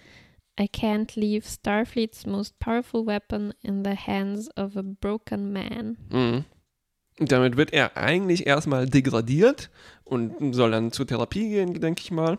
[0.58, 5.96] I can't leave Starfleet's most powerful weapon in the hands of a broken man.
[6.10, 6.44] Mhm.
[7.18, 9.70] Damit wird er eigentlich erstmal degradiert
[10.04, 12.38] und soll dann zur Therapie gehen, denke ich mal.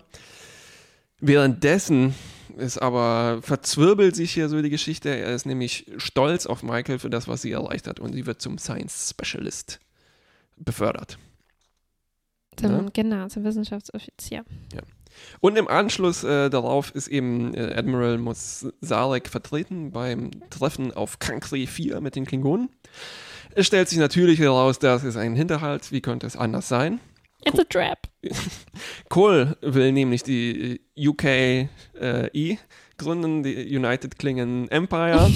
[1.20, 2.14] Währenddessen
[2.58, 5.10] ist aber verzwirbelt sich hier so die Geschichte.
[5.10, 8.42] Er ist nämlich stolz auf Michael für das, was sie erreicht hat und sie wird
[8.42, 9.80] zum Science Specialist
[10.58, 11.18] befördert.
[12.56, 12.86] Zum, ja?
[12.94, 14.44] Genau, zum Wissenschaftsoffizier.
[14.74, 14.82] Ja.
[15.40, 21.68] Und im Anschluss äh, darauf ist eben äh, Admiral Mosarek vertreten beim Treffen auf Kankri
[21.68, 22.70] 4 mit den Klingonen.
[23.56, 25.92] Es stellt sich natürlich heraus, das ist ein Hinterhalt.
[25.92, 27.00] Wie könnte es anders sein?
[27.48, 28.08] It's a trap.
[29.10, 32.58] Cole will nämlich die UKE äh,
[32.98, 35.32] gründen, die United Klingon Empire.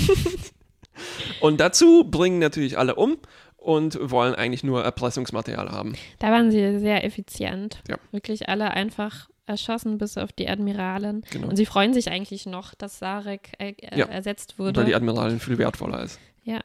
[1.42, 3.18] und dazu bringen natürlich alle um
[3.58, 5.96] und wollen eigentlich nur Erpressungsmaterial haben.
[6.20, 7.82] Da waren sie sehr effizient.
[7.88, 7.98] Ja.
[8.12, 11.24] Wirklich alle einfach erschossen, bis auf die Admiralin.
[11.32, 11.48] Genau.
[11.50, 14.06] Und sie freuen sich eigentlich noch, dass Sarek äh, Ja.
[14.06, 14.80] ersetzt wurde.
[14.80, 16.20] Weil die Admiralin viel wertvoller ist.
[16.44, 16.60] ja.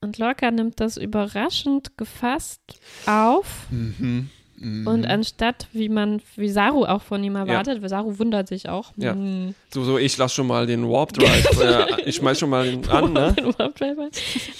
[0.00, 2.60] Und Lorca nimmt das überraschend gefasst
[3.06, 3.66] auf.
[3.70, 4.30] Mhm.
[4.60, 8.92] Und anstatt, wie man, wie Saru auch von ihm erwartet, weil Saru wundert sich auch.
[8.96, 9.12] Ja.
[9.12, 11.60] hm, So, so, ich lass schon mal den Warp Drive.
[11.62, 13.32] äh, ich schmeiß schon mal den an, ne?
[13.34, 14.08] den Warp Driver.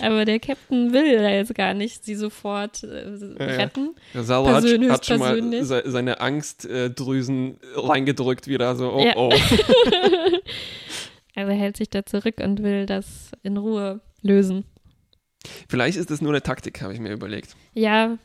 [0.00, 3.44] Aber der Captain will da jetzt gar nicht sie sofort äh, ja.
[3.56, 3.96] retten.
[4.14, 8.76] Der Sarah hat, Persönlich, hat schon mal se seine Angstdrüsen reingedrückt wieder.
[8.76, 9.14] So, oh, Ja.
[9.16, 9.32] oh.
[11.34, 14.64] Also hält sich da zurück und will das in Ruhe lösen.
[15.68, 17.54] Vielleicht ist das nur eine Taktik, habe ich mir überlegt.
[17.74, 18.18] Ja,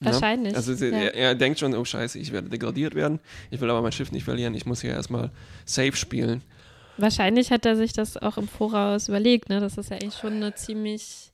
[0.00, 0.54] wahrscheinlich.
[0.54, 0.98] Also sie, ja.
[0.98, 3.20] er, er denkt schon, oh scheiße, ich werde degradiert werden.
[3.50, 4.54] Ich will aber mein Schiff nicht verlieren.
[4.54, 5.30] Ich muss hier erstmal
[5.64, 6.42] safe spielen.
[6.96, 9.48] Wahrscheinlich hat er sich das auch im Voraus überlegt.
[9.48, 9.60] Ne?
[9.60, 11.30] Das ist ja eigentlich schon eine ziemlich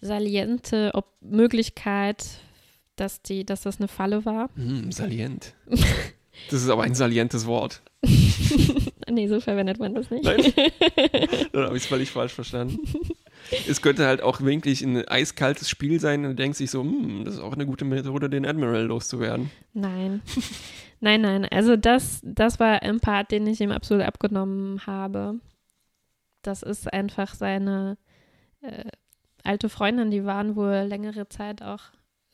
[0.00, 2.24] saliente Ob Möglichkeit,
[2.96, 4.50] dass, die, dass das eine Falle war.
[4.56, 5.54] Hm, salient.
[6.50, 7.82] Das ist aber ein salientes Wort.
[9.10, 10.24] nee, so verwendet man das nicht.
[10.24, 10.40] Nein.
[11.52, 12.80] Dann habe ich es völlig falsch verstanden.
[13.68, 17.24] Es könnte halt auch wirklich ein eiskaltes Spiel sein und du denkst sich so, hm,
[17.24, 19.50] das ist auch eine gute Methode, den Admiral loszuwerden.
[19.72, 20.22] Nein.
[21.04, 21.46] Nein, nein.
[21.46, 25.40] Also das, das war ein Part, den ich ihm absolut abgenommen habe.
[26.42, 27.98] Das ist einfach seine
[28.60, 28.84] äh,
[29.42, 31.80] alte Freundin, die waren wohl längere Zeit auch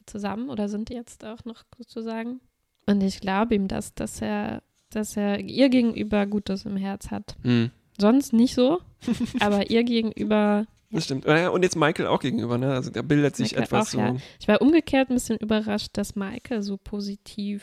[0.04, 2.40] zusammen oder sind jetzt auch noch sozusagen.
[2.84, 7.36] Und ich glaube ihm das, dass er, dass er ihr gegenüber Gutes im Herz hat.
[7.44, 8.80] Hm, Sonst nicht so,
[9.40, 11.26] aber ihr gegenüber das stimmt.
[11.26, 12.72] Und jetzt Michael auch gegenüber, ne?
[12.72, 13.98] Also der bildet sich Michael etwas auch, so.
[13.98, 14.16] ja.
[14.40, 17.62] Ich war umgekehrt ein bisschen überrascht, dass Michael so positiv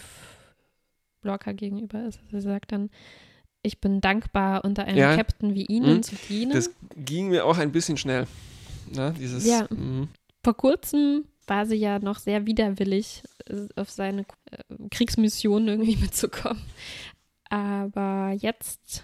[1.24, 2.20] locker gegenüber ist.
[2.26, 2.90] Also er sagt dann,
[3.64, 5.16] ich bin dankbar, unter einem Ja.
[5.16, 6.04] Captain wie Ihnen Mhm.
[6.04, 6.52] zu dienen.
[6.54, 8.28] Das ging mir auch ein bisschen schnell.
[8.94, 9.14] Ne?
[9.20, 9.66] Dieses, Ja.
[9.72, 10.10] mhm.
[10.44, 16.62] Vor kurzem war sie ja noch sehr widerwillig, äh, auf seine äh, Kriegsmission irgendwie mitzukommen.
[17.50, 19.04] Aber jetzt,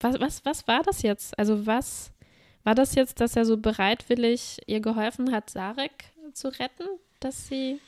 [0.00, 1.38] was, was, was war das jetzt?
[1.38, 2.12] Also was
[2.64, 5.92] war das jetzt, dass er so bereitwillig ihr geholfen hat, Sarek
[6.32, 6.84] zu retten,
[7.20, 7.78] dass sie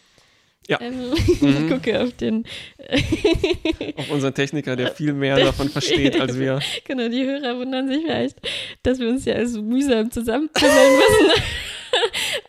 [0.69, 0.81] Ja.
[0.81, 1.67] Ähm, Mhm.
[1.67, 2.45] Ich gucke auf den.
[3.97, 6.61] Auf unseren Techniker, der viel mehr davon versteht als wir.
[6.85, 8.39] genau, die Hörer wundern sich vielleicht,
[8.83, 11.43] dass wir uns ja so mühsam zusammenpuzzeln müssen.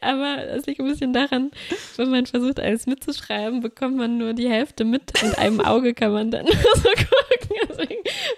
[0.02, 1.52] Aber es liegt ein bisschen daran,
[1.96, 5.04] wenn man versucht, alles mitzuschreiben, bekommt man nur die Hälfte mit.
[5.24, 6.54] Mit einem Auge kann man dann so
[6.90, 7.08] gucken.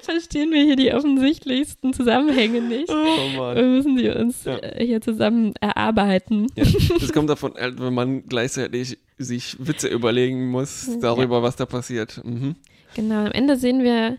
[0.09, 2.89] Verstehen wir hier die offensichtlichsten Zusammenhänge nicht.
[2.89, 3.55] Oh Mann.
[3.55, 4.57] Wir müssen die uns Ja.
[4.57, 6.47] äh, hier zusammen erarbeiten.
[6.55, 6.65] Ja,
[6.99, 12.21] das kommt davon, äh, wenn man gleichzeitig sich Witze überlegen muss darüber, was da passiert.
[12.23, 12.55] Mhm.
[12.95, 14.17] Genau, am Ende sehen wir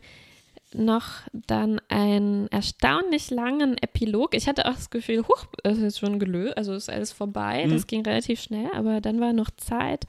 [0.72, 4.35] noch dann einen erstaunlich langen Epilog.
[4.37, 7.64] Ich hatte auch das Gefühl, huch, das ist schon gelöst, also ist alles vorbei.
[7.66, 7.70] Mhm.
[7.72, 10.05] Das ging relativ schnell, aber dann war noch Zeit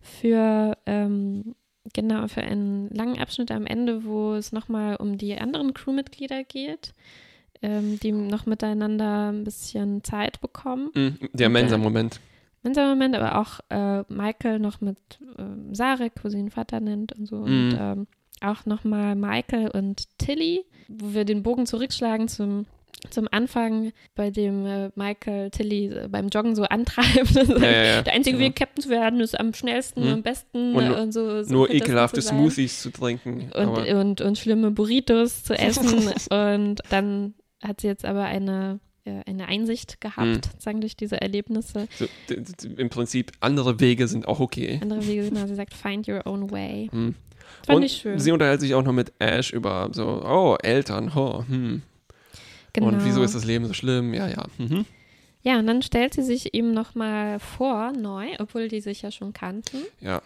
[0.00, 1.54] für, ähm,
[1.92, 6.92] genau, für einen langen Abschnitt am Ende, wo es nochmal um die anderen Crewmitglieder geht,
[7.62, 10.90] ähm, die noch miteinander ein bisschen Zeit bekommen.
[10.94, 11.18] Mhm.
[11.32, 12.20] Der Mensa-Moment.
[12.62, 14.96] Mensa Moment, aber auch äh, Michael noch mit
[15.38, 17.36] ähm, Sarek, wo sie ihn Vater nennt und so.
[17.36, 17.78] Und Mhm.
[17.80, 18.06] ähm,
[18.40, 22.66] auch nochmal Michael und Tilly, wo wir den Bogen zurückschlagen zum,
[23.10, 27.34] zum Anfang, bei dem äh, Michael Tilly äh, beim Joggen so antreibt.
[27.58, 28.02] Ja, ja, ja.
[28.02, 28.48] Der einzige Genau.
[28.48, 30.12] Weg, Captain zu werden, ist am schnellsten Mhm.
[30.14, 31.42] und besten Und äh, nur- und so.
[31.42, 32.28] so Nur ekelhafte zu.
[32.28, 33.50] Smoothies zu trinken.
[33.54, 36.08] Und, und, und schlimme Burritos zu essen.
[36.30, 38.80] und dann hat sie jetzt aber eine,
[39.26, 40.40] eine Einsicht gehabt, Mhm.
[40.44, 41.88] sozusagen durch diese Erlebnisse.
[41.98, 42.06] so,
[42.76, 44.78] Im Prinzip, andere Wege sind auch okay.
[44.82, 46.88] Andere Wege sind, also sie sagt, find your own way.
[46.92, 47.14] Mhm.
[47.66, 48.18] Fand Und ich schön.
[48.18, 51.82] sie unterhält sich auch noch mit Ash über so, oh, Eltern, oh, hm.
[52.80, 52.92] Genau.
[52.92, 54.14] Und wieso ist das Leben so schlimm?
[54.14, 54.44] Ja, ja.
[54.58, 54.84] Mhm.
[55.42, 59.32] Ja, und dann stellt sie sich ihm nochmal vor, neu, obwohl die sich ja schon
[59.32, 59.78] kannten.
[60.00, 60.20] Ja.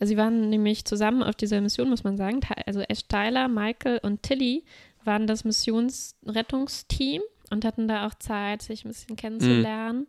[0.00, 2.40] Sie waren nämlich zusammen auf dieser Mission, muss man sagen.
[2.66, 4.64] Also Ash Tyler, Michael und Tilly
[5.04, 10.06] waren das Missionsrettungsteam und hatten da auch Zeit, sich ein bisschen kennenzulernen.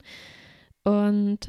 [0.85, 0.91] Mhm.
[0.91, 1.39] Und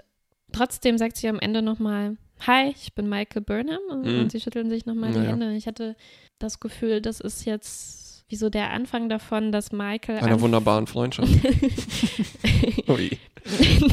[0.53, 4.21] trotzdem sagt sie am Ende nochmal, hi, ich bin Michael Burnham und, mhm.
[4.21, 5.25] und sie schütteln sich nochmal die ja.
[5.25, 5.55] Hände.
[5.55, 5.97] Ich hatte
[6.39, 10.19] das Gefühl, das ist jetzt wie so der Anfang davon, dass Michael.
[10.19, 11.33] Einer wunderbaren Freundschaft.
[12.89, 13.19] Ui.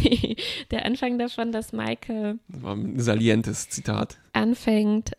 [0.03, 0.35] nee,
[0.71, 2.39] der Anfang davon, dass Michael.
[2.47, 4.17] Das war ein salientes Zitat.
[4.33, 5.11] Anfängt,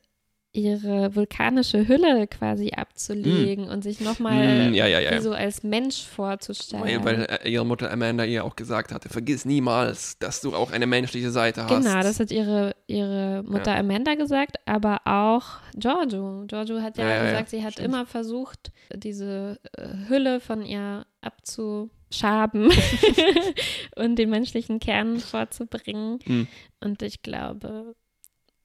[0.54, 3.70] ihre vulkanische Hülle quasi abzulegen mm.
[3.70, 5.20] und sich nochmal mm, ja, ja, ja.
[5.20, 6.84] so als Mensch vorzustellen.
[6.84, 10.70] Weil, weil, äh, ihre Mutter Amanda ihr auch gesagt hatte, vergiss niemals, dass du auch
[10.70, 11.84] eine menschliche Seite hast.
[11.84, 15.44] Genau, das hat ihre, ihre Mutter Amanda gesagt, aber auch
[15.76, 16.44] Giorgio.
[16.46, 17.88] Giorgio hat ja, gesagt, sie hat stimmt.
[17.88, 22.70] immer versucht, diese äh, Hülle von ihr abzuschaben
[23.96, 26.20] und den menschlichen Kern vorzubringen.
[26.26, 26.42] Mm.
[26.80, 27.96] Und ich glaube,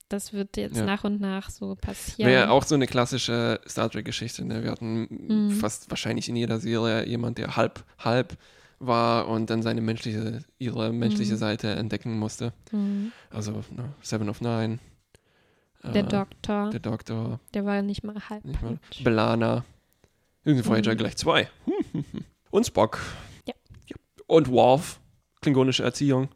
[0.10, 0.86] das wird jetzt ja.
[0.86, 2.30] nach und nach so passieren.
[2.30, 4.44] Wäre auch so eine klassische Star Trek-Geschichte.
[4.44, 4.64] Ne?
[4.64, 5.52] Wir hatten mhm.
[5.52, 8.38] fast wahrscheinlich in jeder Serie jemand, der halb, halb
[8.80, 11.38] war und dann seine menschliche, ihre menschliche mhm.
[11.38, 12.54] Seite entdecken musste.
[12.72, 13.12] Mhm.
[13.30, 14.80] Also ne, Seven of Nine.
[15.84, 16.70] Der äh, Doktor.
[16.72, 17.40] Der Doktor.
[17.54, 18.44] Der war nicht mal halb.
[18.44, 18.80] Nicht mal.
[19.04, 19.64] Belana.
[20.44, 20.98] Irgendwie Voyager mhm.
[20.98, 21.50] gleich zwei.
[22.50, 23.00] Und Spock.
[23.48, 23.54] Ja.
[23.88, 23.96] ja.
[24.28, 25.00] Und Worf.
[25.42, 26.30] Klingonische Erziehung.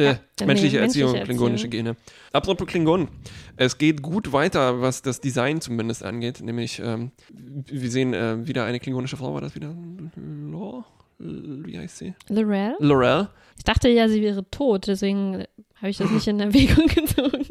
[0.00, 1.96] Äh, ja, menschliche nee, Erziehung, menschliche klingonische Gene.
[2.32, 3.08] Apropos Klingonen.
[3.56, 6.40] Es geht gut weiter, was das Design zumindest angeht.
[6.40, 9.74] Nämlich, ähm, wir sehen äh, wieder eine klingonische Frau, war das wieder?
[10.16, 10.84] Lore?
[11.18, 12.14] Wie heißt sie?
[12.28, 12.74] Lorel.
[12.78, 13.28] Lorel.
[13.58, 15.44] Ich dachte ja, sie wäre tot, deswegen
[15.76, 17.46] habe ich das nicht in Erwägung gezogen.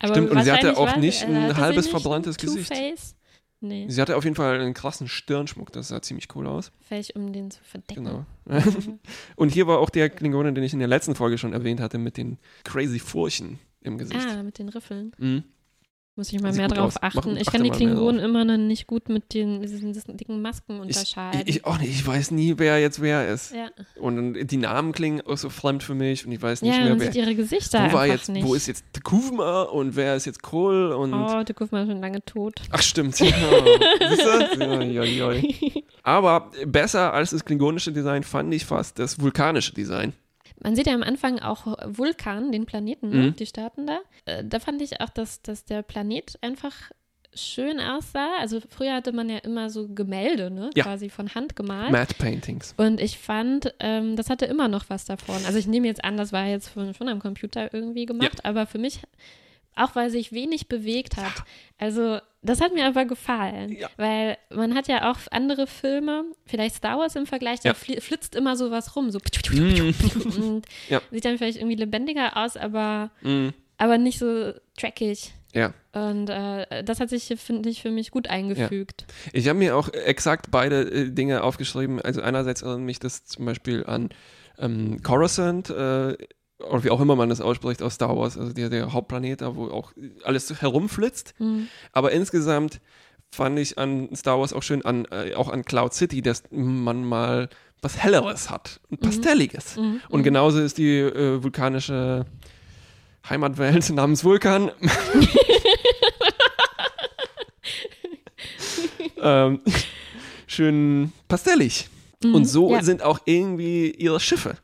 [0.00, 2.72] Aber Stimmt, und sie hatte auch nicht ein halbes verbranntes Gesicht.
[2.72, 3.14] Two-Face?
[3.64, 3.86] Nee.
[3.88, 6.70] Sie hatte auf jeden Fall einen krassen Stirnschmuck, das sah ziemlich cool aus.
[6.80, 8.04] Vielleicht um den zu verdecken.
[8.04, 8.26] Genau.
[8.44, 8.98] Mhm.
[9.36, 11.96] und hier war auch der Klingone, den ich in der letzten Folge schon erwähnt hatte,
[11.96, 14.26] mit den crazy Furchen im Gesicht.
[14.28, 15.12] Ah, mit den Riffeln.
[15.16, 15.44] Mhm.
[16.16, 17.02] Muss ich mal Sieht mehr drauf aus.
[17.02, 17.32] achten.
[17.32, 20.78] Mach, ich kann die Klingonen immer noch nicht gut mit den, diesen, diesen dicken Masken
[20.78, 21.42] unterscheiden.
[21.44, 21.90] Ich, ich, auch nicht.
[21.90, 23.52] Ich weiß nie, wer jetzt wer ist.
[23.52, 23.68] Ja.
[24.00, 26.90] Und die Namen klingen auch so fremd für mich und ich weiß nicht ja, mehr,
[26.90, 27.12] man wer.
[27.12, 28.46] Sieht ihre Gesichter wo war jetzt, nicht.
[28.46, 31.12] Wo ist jetzt Tekuvma und wer ist jetzt Kohl und.
[31.12, 32.54] Oh, Tekuvma ist schon lange tot.
[32.70, 33.18] Ach, stimmt.
[34.04, 35.32] Ja.
[36.02, 40.12] Aber besser als das klingonische Design fand ich fast das vulkanische Design.
[40.62, 43.16] Man sieht ja am Anfang auch Vulkan, den Planeten, ne?
[43.16, 43.36] mhm.
[43.36, 43.98] die starten da.
[44.24, 46.90] Äh, da fand ich auch, dass, dass der Planet einfach
[47.34, 48.36] schön aussah.
[48.38, 50.70] Also früher hatte man ja immer so Gemälde, ne?
[50.74, 50.84] Ja.
[50.84, 51.90] quasi von Hand gemalt.
[51.90, 52.74] Matte Paintings.
[52.76, 55.36] Und ich fand, ähm, das hatte immer noch was davon.
[55.46, 58.50] Also ich nehme jetzt an, das war jetzt von, von am Computer irgendwie gemacht, ja.
[58.50, 59.00] aber für mich
[59.76, 61.36] auch weil sich wenig bewegt hat.
[61.36, 61.44] Ja.
[61.78, 63.88] Also das hat mir aber gefallen, ja.
[63.96, 67.74] weil man hat ja auch andere Filme, vielleicht Star Wars im Vergleich, da ja.
[67.74, 69.94] flitzt immer sowas rum, so mm.
[70.42, 70.66] und
[71.10, 73.48] sieht dann vielleicht irgendwie lebendiger aus, aber, mm.
[73.78, 75.32] aber nicht so trackig.
[75.54, 75.72] Ja.
[75.92, 79.04] Und äh, das hat sich, finde ich, für mich gut eingefügt.
[79.26, 79.30] Ja.
[79.32, 82.00] Ich habe mir auch exakt beide äh, Dinge aufgeschrieben.
[82.02, 84.10] Also einerseits erinnert mich das zum Beispiel an
[84.58, 86.16] ähm, Coruscant, äh,
[86.70, 89.56] oder wie auch immer man das ausspricht aus Star Wars, also der, der Hauptplanet da,
[89.56, 89.92] wo auch
[90.24, 91.34] alles herumflitzt.
[91.38, 91.68] Mhm.
[91.92, 92.80] Aber insgesamt
[93.30, 97.04] fand ich an Star Wars auch schön, an, äh, auch an Cloud City, dass man
[97.04, 97.48] mal
[97.82, 99.04] was Helleres hat, ein mhm.
[99.04, 99.76] Pastelliges.
[99.76, 100.00] Mhm.
[100.08, 100.24] Und mhm.
[100.24, 102.24] genauso ist die äh, vulkanische
[103.28, 104.70] Heimatwelt namens Vulkan.
[109.20, 109.60] ähm,
[110.46, 111.88] schön pastellig.
[112.22, 112.44] Und mhm.
[112.44, 112.82] so ja.
[112.82, 114.56] sind auch irgendwie ihre Schiffe.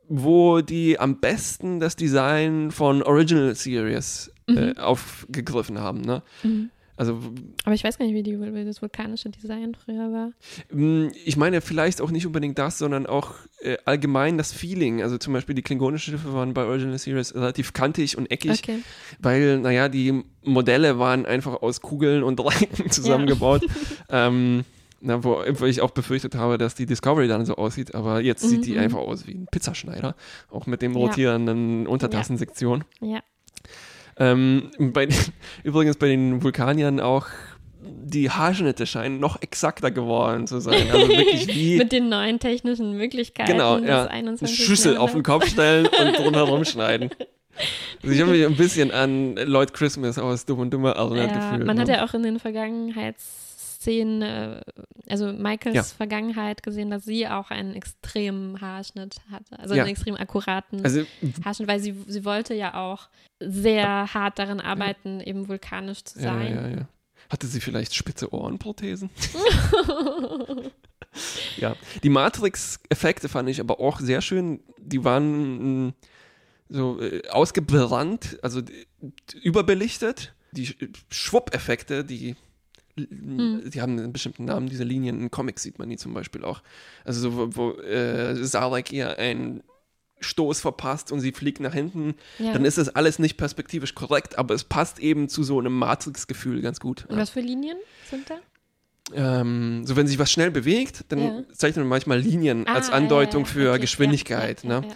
[0.07, 4.57] wo die am besten das Design von Original Series äh, mhm.
[4.57, 6.01] äh, aufgegriffen haben.
[6.01, 6.23] Ne?
[6.43, 6.69] Mhm.
[6.97, 7.19] Also,
[7.63, 10.31] Aber ich weiß gar nicht, wie, die, wie, das vulkanische Design früher war.
[10.71, 15.03] Mm, ich meine vielleicht auch nicht unbedingt das, sondern auch äh, allgemein das Feeling.
[15.03, 18.79] Also zum Beispiel die klingonischen Schiffe waren bei Original Series relativ kantig und eckig, okay.
[19.19, 23.63] weil, naja, die Modelle waren einfach aus Kugeln und Dreiecken zusammengebaut.
[24.09, 24.27] Ja.
[24.27, 24.65] ähm,
[24.99, 28.43] na, wo, wo, ich auch befürchtet habe, dass die Discovery dann so aussieht, aber jetzt
[28.43, 28.49] mhm.
[28.49, 28.79] sieht die mhm.
[28.79, 30.15] einfach aus wie ein Pizzaschneider,
[30.49, 31.89] auch mit dem rotierenden ja.
[31.89, 32.83] Untertassensektion.
[33.01, 33.19] Ja.
[34.17, 35.07] Ähm, bei,
[35.63, 37.27] übrigens bei den Vulkaniern auch
[37.79, 40.89] die Haarschnitte scheinen noch exakter geworden zu sein.
[40.91, 41.77] Also wirklich wie.
[41.77, 44.05] Mit den neuen technischen Möglichkeiten genau, ja.
[44.05, 44.65] 21.
[44.65, 47.09] Schüssel auf den Kopf stellen und drumherum schneiden.
[48.03, 51.49] Also ich habe mich ein bisschen an Lloyd Christmas aus Dumm und Dummer erinnert ja,
[51.49, 51.65] gefühlt.
[51.65, 51.81] Man ne?
[51.81, 52.39] hat ja auch in den
[53.77, 54.61] Vergangenheitsszenen, äh,
[55.09, 55.83] also Michaels Ja.
[55.83, 59.57] Vergangenheit gesehen, dass sie auch einen extremen Haarschnitt hatte.
[59.59, 59.83] Also Ja.
[59.83, 61.03] einen extrem akkuraten Also
[61.43, 63.09] Haarschnitt, weil sie, sie wollte ja auch
[63.39, 66.53] sehr hart daran arbeiten, eben vulkanisch zu ja, sein.
[66.55, 66.87] ja, ja.
[67.29, 69.09] Hatte sie vielleicht spitze Ohrenprothesen?
[71.57, 71.75] ja.
[72.03, 74.61] Die Matrix-Effekte fand ich aber auch sehr schön.
[74.79, 75.93] Die waren mh,
[76.69, 78.61] so äh, ausgebrannt, also
[79.41, 80.33] überbelichtet.
[80.53, 82.35] Die Sch- Schwupp-Effekte, die,
[82.97, 85.21] die haben einen bestimmten Namen, diese Linien.
[85.21, 86.61] In Comics sieht man die zum Beispiel auch.
[87.05, 89.61] Also so, wo, wo äh, Sarek ihr einen
[90.19, 92.53] Stoß verpasst und sie fliegt nach hinten, Ja.
[92.53, 96.61] dann ist das alles nicht perspektivisch korrekt, aber es passt eben zu so einem Matrix-Gefühl
[96.61, 97.05] ganz gut.
[97.07, 97.77] Und was für Linien
[98.09, 98.39] sind da?
[99.13, 101.43] Ähm, so wenn sich was schnell bewegt, dann Ja.
[101.53, 104.63] zeichnet man manchmal Linien als Ah, Andeutung ja, ja, für Geschwindigkeit.
[104.63, 104.87] ja, ja, ne?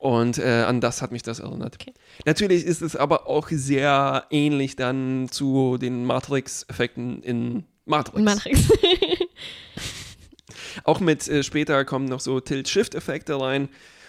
[0.00, 0.18] Ja, ja.
[0.18, 1.76] Und äh, an das hat mich das erinnert.
[1.80, 1.92] Okay.
[2.24, 8.22] Natürlich ist es aber auch sehr ähnlich dann zu den Matrix-Effekten in Matrix.
[8.22, 8.68] Matrix.
[10.84, 13.68] Auch mit äh, später kommen noch so Tilt-Shift-Effekte rein.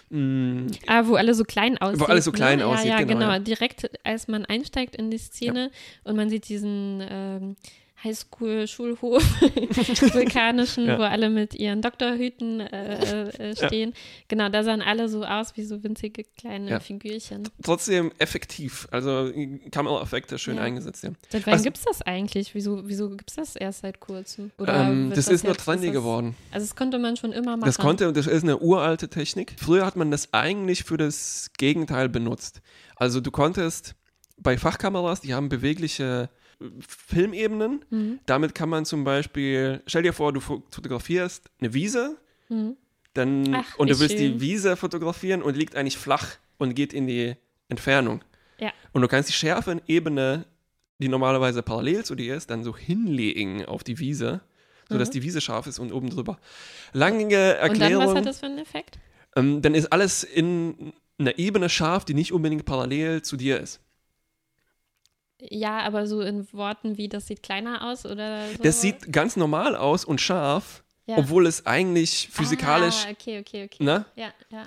[0.09, 2.09] Mm, ah, wo alles so klein aussieht.
[2.09, 2.65] alles so klein ne?
[2.65, 3.31] aussieht, ja, ja, genau, genau.
[3.31, 3.39] ja.
[3.39, 5.71] Direkt, als man einsteigt in die Szene
[6.03, 7.55] und man sieht diesen ähm,
[8.03, 9.23] Highschool-Schulhof
[10.13, 10.97] vulkanischen, Ja.
[10.99, 13.93] wo alle mit ihren Doktorhüten äh, äh, stehen.
[14.27, 16.79] Genau, da sahen alle so aus wie so winzige kleine Ja.
[16.79, 17.43] Figürchen.
[17.63, 18.87] trotzdem effektiv.
[18.91, 20.63] Also äh, Kameraeffekte schön Ja.
[20.63, 21.03] eingesetzt.
[21.03, 21.11] Ja.
[21.29, 22.55] Seit wann Also- gibt es das eigentlich?
[22.55, 24.51] Wieso, wieso gibt es das erst seit kurzem?
[24.65, 26.35] Ähm, wird das ist nur trendy das- geworden.
[26.51, 27.65] Also das konnte man schon immer machen.
[27.67, 29.55] Das konnte, das ist eine uralte Technik.
[29.57, 32.61] Früher hat man das eigentlich für das Gegenteil benutzt.
[32.95, 33.95] Also du konntest
[34.37, 36.38] bei Fachkameras, die haben bewegliche äh,
[36.87, 37.85] Filmebenen.
[37.89, 38.19] Mhm.
[38.25, 42.17] Damit kann man zum Beispiel, stell dir vor, du fo- fotografierst eine Wiese,
[42.49, 42.75] Mhm.
[43.13, 44.33] dann Ach, und du willst schön.
[44.33, 47.35] die Wiese fotografieren und liegt eigentlich flach und geht in die
[47.69, 48.23] Entfernung.
[48.59, 48.71] Ja.
[48.91, 50.45] Und du kannst die Schärfenebene,
[50.99, 54.41] die normalerweise parallel zu dir ist, dann so hinlegen auf die Wiese,
[54.89, 55.13] sodass Mhm.
[55.13, 56.39] die Wiese scharf ist und oben drüber.
[56.91, 58.07] Lange Und dann, Erklärung.
[58.07, 58.99] was hat das für einen Effekt?
[59.35, 63.79] Ähm, dann ist alles in einer Ebene scharf, die nicht unbedingt parallel zu dir ist.
[65.41, 68.63] Ja, aber so in Worten wie, das sieht kleiner aus oder so.
[68.63, 71.17] Das sieht ganz normal aus und scharf, ja.
[71.17, 73.83] obwohl es eigentlich physikalisch, Ah, okay, okay, okay.
[73.83, 74.05] ne?
[74.15, 74.63] Ja, ja.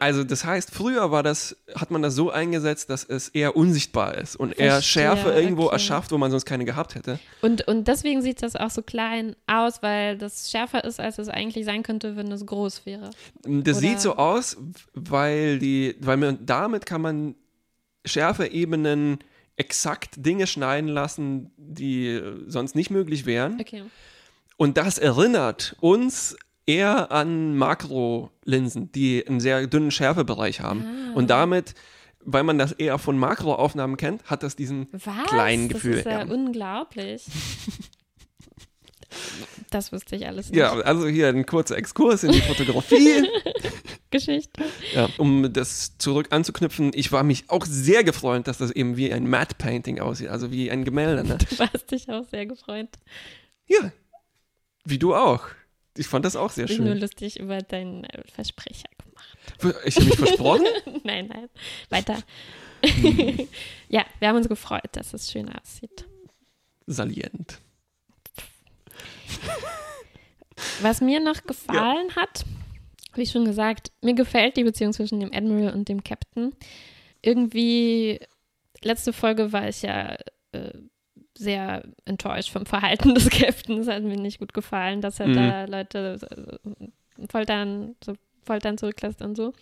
[0.00, 4.16] Also das heißt, früher war das, hat man das so eingesetzt, dass es eher unsichtbar
[4.16, 5.74] ist und eher Verstehe, Schärfe irgendwo okay.
[5.74, 7.20] erschafft, wo man sonst keine gehabt hätte.
[7.40, 11.28] Und, und deswegen sieht das auch so klein aus, weil das schärfer ist, als es
[11.28, 13.10] eigentlich sein könnte, wenn es groß wäre.
[13.44, 14.56] Das Oder- sieht so aus,
[14.94, 17.34] weil die, weil man damit kann man
[18.04, 19.18] Schärfeebenen
[19.56, 23.58] exakt Dinge schneiden lassen, die äh, sonst nicht möglich wären.
[23.60, 23.84] Okay.
[24.56, 30.84] Und das erinnert uns eher an Makrolinsen, die einen sehr dünnen Schärfebereich haben.
[30.84, 31.14] Ah.
[31.14, 31.74] Und damit,
[32.20, 35.26] weil man das eher von Makroaufnahmen kennt, hat das diesen Was?
[35.28, 35.92] kleinen Gefühl.
[35.92, 36.32] Das ist ja, ja.
[36.32, 37.24] unglaublich.
[39.70, 40.58] Das wusste ich alles nicht.
[40.58, 43.28] ja, also hier ein kurzer Exkurs in die Fotografie.
[44.10, 44.64] Geschichte.
[44.94, 49.12] ja, um das zurück anzuknüpfen, ich war mich auch sehr gefreut, dass das eben wie
[49.12, 51.24] ein Matte Painting aussieht, also wie ein Gemälde.
[51.24, 51.38] Ne?
[51.38, 52.88] Du hast dich auch sehr gefreut.
[53.66, 53.90] Ja,
[54.84, 55.48] wie du auch.
[55.96, 57.00] Ich fand das auch sehr Ich bin nur schön.
[57.02, 59.76] lustig über deinen äh, Versprecher gemacht.
[59.84, 60.66] Ich habe mich versprochen.
[61.04, 61.48] nein, nein.
[61.88, 62.18] Weiter.
[62.84, 63.48] Hm.
[63.88, 66.04] ja, wir haben uns gefreut, dass es schön aussieht.
[66.86, 67.58] Salient.
[70.80, 72.44] Was mir noch gefallen hat,
[73.14, 76.52] wie schon gesagt, mir gefällt die Beziehung zwischen dem Admiral und dem Captain.
[77.22, 78.20] Irgendwie,
[78.82, 80.16] letzte Folge war ich ja
[80.52, 80.72] äh,
[81.36, 83.86] sehr enttäuscht vom Verhalten des Captains.
[83.88, 85.34] Hat mir nicht gut gefallen, dass er Mhm.
[85.34, 89.52] da Leute äh, foltern, so foltern zurücklässt und so.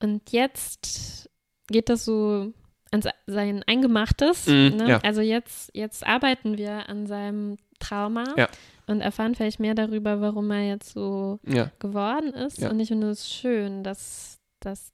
[0.00, 1.30] Und jetzt
[1.68, 2.52] geht das so
[2.90, 4.46] an se- sein Eingemachtes.
[4.46, 4.88] Mhm, ne?
[4.88, 4.98] ja.
[5.04, 8.48] Also jetzt, jetzt arbeiten wir an seinem Trauma Ja.
[8.86, 11.70] Und erfahren vielleicht mehr darüber, warum er jetzt so Ja.
[11.78, 12.58] geworden ist.
[12.58, 12.70] Ja.
[12.70, 14.92] Und ich finde es schön, dass, dass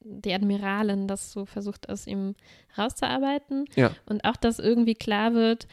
[0.00, 2.34] die Admiralin das so versucht, aus ihm
[2.78, 3.64] rauszuarbeiten.
[3.74, 3.90] Ja.
[4.06, 5.66] Und auch, dass irgendwie klar wird,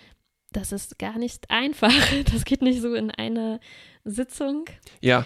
[0.51, 1.89] das ist gar nicht einfach.
[2.33, 3.59] Das geht nicht so in einer
[4.03, 4.65] Sitzung
[5.01, 5.25] Ja,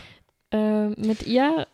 [0.52, 1.68] äh, mit ihr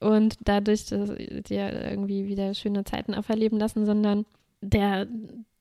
[0.00, 4.26] und dadurch dass dir irgendwie wieder schöne Zeiten auferleben lassen, sondern
[4.60, 5.06] der,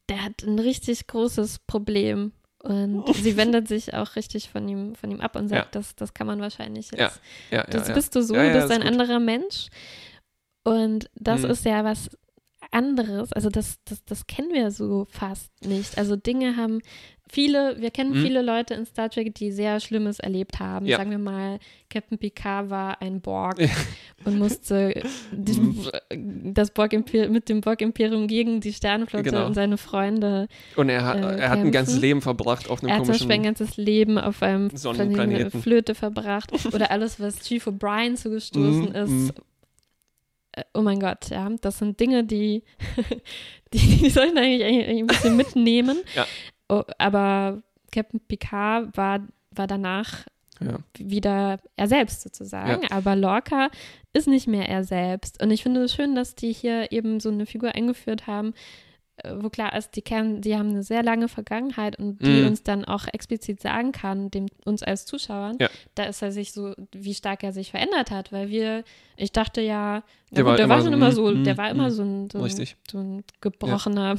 [0.09, 2.31] der hat ein richtig großes Problem.
[2.65, 5.79] Und sie wendet sich auch richtig von ihm, von ihm ab und sagt, Ja.
[5.79, 7.21] das, das kann man wahrscheinlich Ja, jetzt.
[7.51, 7.93] ja, Das ja, ja.
[7.93, 8.87] bist du so, du bist ist ein gut.
[8.91, 9.67] anderer Mensch.
[10.63, 11.51] Und das Mhm.
[11.51, 12.09] ist ja was
[12.75, 13.31] anderes.
[13.33, 15.97] Also das, das, das kennen wir so fast nicht.
[15.97, 16.81] Also Dinge haben
[17.29, 18.21] viele, wir kennen mhm.
[18.21, 20.85] viele Leute in Star Trek, die sehr Schlimmes erlebt haben.
[20.85, 20.97] Ja.
[20.97, 21.59] Sagen wir mal,
[21.89, 23.69] Captain Picard war ein Borg ja.
[24.25, 25.01] und musste
[25.31, 26.53] mhm.
[26.53, 29.45] das Borg mit dem Borg-Imperium gegen die Sternenflotte genau.
[29.45, 30.47] und seine Freunde.
[30.75, 33.29] Und er hat, äh, er hat ein ganzes Leben verbracht auf einem er komischen.
[33.29, 36.51] Er hat ein ganzes Leben auf einem Flöte verbracht.
[36.73, 38.95] Oder alles, was Chief O'Brien zugestoßen mhm.
[38.95, 39.33] ist.
[40.73, 42.63] Oh mein Gott, ja, das sind Dinge, die,
[43.73, 45.97] die, die sollten eigentlich ein bisschen mitnehmen.
[46.15, 46.25] ja.
[46.67, 49.19] Oh, aber Captain Picard war,
[49.51, 50.25] war danach
[50.59, 50.79] ja.
[50.97, 52.83] wieder er selbst sozusagen.
[52.83, 52.91] Ja.
[52.91, 53.69] Aber Lorca
[54.13, 55.41] ist nicht mehr er selbst.
[55.43, 58.53] Und ich finde es schön, dass die hier eben so eine Figur eingeführt haben,
[59.23, 62.47] wo klar ist, die kennen, die haben eine sehr lange Vergangenheit und die mm.
[62.47, 65.69] uns dann auch explizit sagen kann, dem, uns als Zuschauern, ja.
[65.95, 68.83] da ist er sich so, wie stark er sich verändert hat, weil wir,
[69.15, 71.87] ich dachte ja, der, gut, war, der war, schon immer so, mm, der war immer
[71.87, 74.17] mm, so, ein, so, ein, so ein gebrochener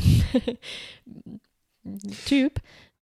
[2.26, 2.60] Typ.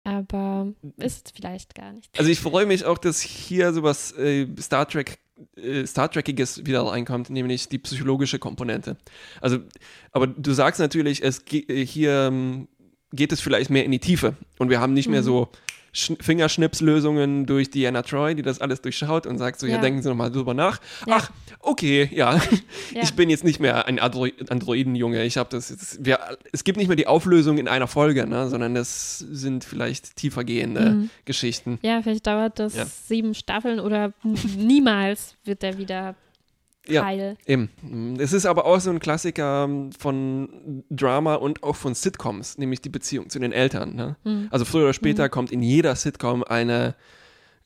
[0.02, 2.16] Aber ist vielleicht gar nicht.
[2.16, 5.18] Also ich freue mich auch, dass hier sowas äh, Star Trek
[5.84, 8.96] Star Trekiges wieder reinkommt, nämlich die psychologische Komponente.
[9.40, 9.58] Also,
[10.12, 12.68] aber du sagst natürlich, es ge hier ähm,
[13.12, 15.12] geht es vielleicht mehr in die Tiefe und wir haben nicht mhm.
[15.12, 15.48] mehr so
[16.20, 20.08] Fingerschnipslösungen durch Diana Troy, die das alles durchschaut und sagt so, ja, ja denken Sie
[20.08, 20.80] nochmal drüber nach.
[21.06, 21.16] Ja.
[21.18, 21.30] Ach,
[21.60, 22.34] okay, ja.
[22.92, 23.02] ja.
[23.02, 25.24] Ich bin jetzt nicht mehr ein Andro Androidenjunge.
[25.24, 26.18] Ich habe das jetzt, wir,
[26.52, 30.90] es gibt nicht mehr die Auflösung in einer Folge, ne, sondern das sind vielleicht tiefergehende
[30.90, 31.10] mhm.
[31.24, 31.78] Geschichten.
[31.82, 32.74] Ja, vielleicht dauert das
[33.08, 36.14] sieben Staffeln oder niemals wird der wieder
[36.86, 37.36] Teil.
[37.46, 38.16] Ja, eben.
[38.18, 42.80] Es ist aber auch so ein Klassiker ähm, von Drama und auch von Sitcoms, nämlich
[42.80, 43.94] die Beziehung zu den Eltern.
[43.94, 44.16] Ne?
[44.24, 44.48] Mhm.
[44.50, 45.30] Also früher oder später mhm.
[45.30, 46.94] kommt in jeder Sitcom eine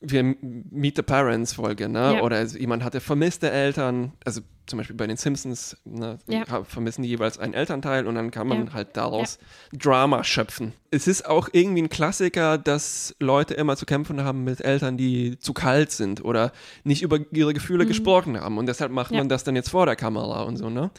[0.01, 2.17] wir Meet the Parents Folge, ne?
[2.17, 2.23] Ja.
[2.23, 6.65] Oder jemand hatte vermisste Eltern, also zum Beispiel bei den Simpsons ne, ja.
[6.65, 8.73] vermissen die jeweils einen Elternteil und dann kann man ja.
[8.73, 9.39] halt daraus
[9.73, 10.73] Drama schöpfen.
[10.91, 15.39] Es ist auch irgendwie ein Klassiker, dass Leute immer zu kämpfen haben mit Eltern, die
[15.39, 16.53] zu kalt sind oder
[16.85, 17.89] nicht über ihre Gefühle mhm.
[17.89, 20.91] gesprochen haben und deshalb macht man das dann jetzt vor der Kamera und so, ne?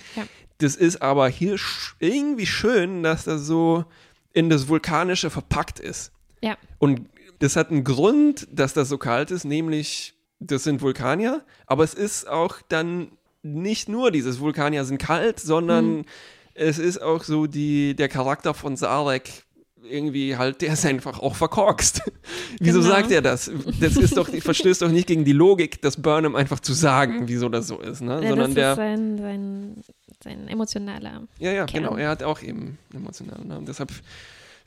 [0.58, 1.56] Das ist aber hier
[2.00, 3.86] irgendwie schön, dass das so
[4.34, 6.12] in das Vulkanische verpackt ist.
[6.42, 6.58] Ja.
[6.78, 7.02] Und
[7.42, 11.94] das hat einen Grund, dass das so kalt ist, nämlich das sind Vulkanier, aber es
[11.94, 13.12] ist auch dann
[13.44, 16.06] nicht nur dieses Vulkanier sind kalt, sondern mhm.
[16.54, 19.44] es ist auch so die, der Charakter von Sarek
[19.84, 22.04] irgendwie halt, der ist einfach auch verkorkst.
[22.60, 22.92] wieso genau.
[22.92, 23.52] sagt er das?
[23.80, 27.50] Das ist doch, verstößt doch nicht gegen die Logik, das Burnham einfach zu sagen, wieso
[27.50, 28.22] das so ist, ne?
[28.22, 29.76] Ja, Sondern das der, ist sein, sein,
[30.24, 31.24] sein emotionaler.
[31.40, 31.84] Ja, ja, Kern.
[31.84, 31.98] genau.
[31.98, 33.66] Er hat auch eben emotionalen Namen.
[33.66, 33.92] Deshalb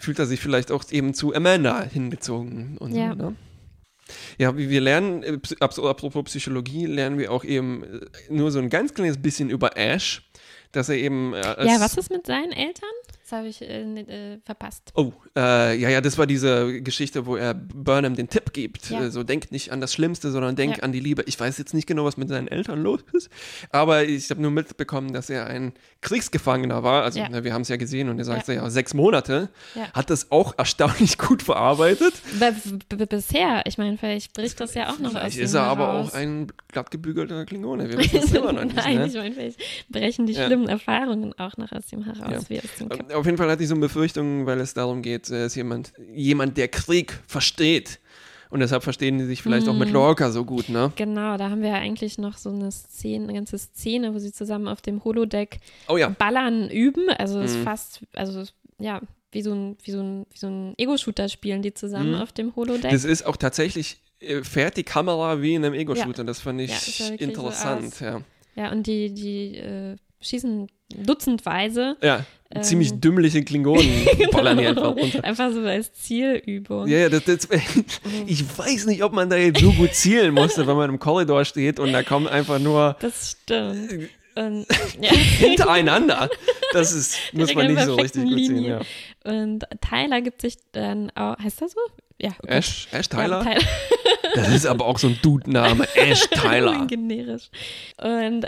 [0.04, 3.10] fühlt er sich vielleicht auch eben zu Amanda hingezogen und ja.
[3.10, 3.36] so, ne?
[4.38, 8.68] Ja, wie wir lernen, äh, apropos Psychologie, lernen wir auch eben äh, nur so ein
[8.68, 10.28] ganz kleines bisschen über Ash,
[10.72, 11.32] dass er eben.
[11.32, 12.90] Äh, ja, was ist mit seinen Eltern?
[13.24, 14.92] Das habe ich äh, äh, verpasst.
[14.94, 18.90] Oh, äh, ja, ja, das war diese Geschichte, wo er Burnham den Tipp gibt.
[18.90, 19.10] Ja.
[19.10, 20.82] so, denkt nicht an das Schlimmste, sondern denkt ja.
[20.82, 21.22] an die Liebe.
[21.26, 23.30] Ich weiß jetzt nicht genau, was mit seinen Eltern los ist,
[23.70, 25.72] aber ich habe nur mitbekommen, dass er ein
[26.02, 27.02] Kriegsgefangener war.
[27.02, 27.28] Also, ja.
[27.30, 29.48] na, wir haben es ja gesehen und er sagt ja, sechs Monate.
[29.94, 32.12] Hat das auch erstaunlich gut verarbeitet.
[33.08, 35.44] bisher, ich meine, vielleicht bricht das ja auch noch vielleicht aus.
[35.44, 36.10] ist er aber raus.
[36.10, 37.88] auch ein glattgebügelter Klingone.
[37.88, 38.76] Wir wissen es immer noch nicht.
[38.76, 39.06] Nein, ne?
[39.06, 42.90] ich meine, vielleicht brechen die schlimmen Erfahrungen auch noch aus ihm heraus, wie es zum
[42.90, 45.54] Captain auf jeden Fall hatte ich so eine Befürchtung, weil es darum geht, er ist
[45.54, 48.00] jemand, jemand, der Krieg versteht.
[48.50, 49.70] Und deshalb verstehen die sich vielleicht mm.
[49.70, 49.94] auch mit mhm.
[49.94, 50.92] Lorca so gut, ne?
[50.94, 54.32] Genau, da haben wir ja eigentlich noch so eine Szene, eine ganze Szene, wo sie
[54.32, 55.58] zusammen auf dem Holodeck
[55.88, 56.10] oh, ja.
[56.10, 57.10] Ballern üben.
[57.10, 57.54] Also es mm.
[57.54, 57.64] ist mhm.
[57.64, 58.44] fast, also
[58.78, 59.00] ja,
[59.32, 62.22] wie so ein, wie so ein, wie so ein Ego-Shooter spielen die zusammen mm.
[62.22, 62.92] auf dem Holodeck.
[62.92, 66.22] Das ist auch tatsächlich, äh, fährt die Kamera wie in einem Ego-Shooter.
[66.22, 66.24] Ja.
[66.24, 68.20] Das fand ich ja, interessant, so ja.
[68.56, 71.96] Ja, und die, die äh, schießen dutzendweise.
[72.02, 75.24] Ja, ähm, ziemlich dümmliche Klingonen ballern hier einfach runter.
[75.24, 76.86] Einfach so als Zielübung.
[76.86, 77.48] Ja, ja, das, das,
[78.26, 81.44] ich weiß nicht, ob man da jetzt so gut zielen musste, wenn man im Korridor
[81.44, 82.96] steht und da kommen einfach nur.
[83.00, 84.08] Das stimmt.
[84.36, 84.66] Und,
[85.00, 85.12] ja.
[85.12, 86.28] hintereinander.
[86.72, 88.64] Das ist, muss man nicht so richtig gut ziehen.
[88.64, 88.80] Ja.
[89.24, 91.80] Und Tyler gibt sich dann auch, heißt das so?
[92.24, 92.30] Ja.
[92.42, 92.56] Okay.
[92.56, 93.44] Ash, Ash Tyler?
[93.44, 93.66] Ja, Tyler.
[94.34, 96.86] Das ist aber auch so ein Dude-Name, Ash Tyler.
[96.88, 97.50] Generisch.
[98.02, 98.44] Und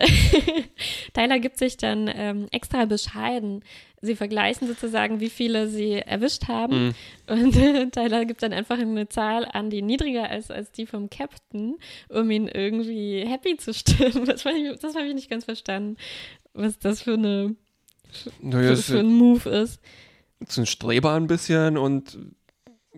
[1.14, 3.62] Tyler gibt sich dann ähm, extra bescheiden.
[4.00, 6.86] Sie vergleichen sozusagen, wie viele sie erwischt haben.
[6.86, 6.94] Mhm.
[7.28, 11.08] Und äh, Tyler gibt dann einfach eine Zahl an, die niedriger ist als die vom
[11.08, 11.76] Captain,
[12.08, 14.24] um ihn irgendwie happy zu stimmen.
[14.24, 14.56] Das habe
[15.06, 15.98] ich, nicht ganz verstanden,
[16.52, 17.54] was das für, eine,
[18.40, 19.80] naja, für, ein Move ist.
[20.48, 22.18] So ein Streber ein bisschen und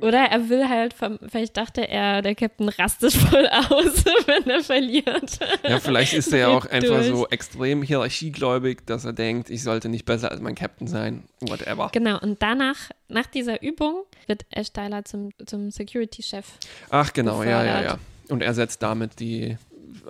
[0.01, 4.62] Oder er will halt, vom, vielleicht dachte er, der Captain rastet voll aus, wenn er
[4.62, 5.38] verliert.
[5.68, 9.88] Ja, vielleicht ist er ja auch einfach so extrem hierarchiegläubig, dass er denkt, ich sollte
[9.88, 11.24] nicht besser als mein Captain sein.
[11.40, 11.90] Whatever.
[11.92, 16.46] Genau, und danach, nach dieser Übung, wird Ash Tyler zum, zum Security-Chef.
[16.90, 17.66] Ach, genau, befördert.
[17.66, 17.99] ja, ja, ja.
[18.28, 19.57] Und er setzt damit die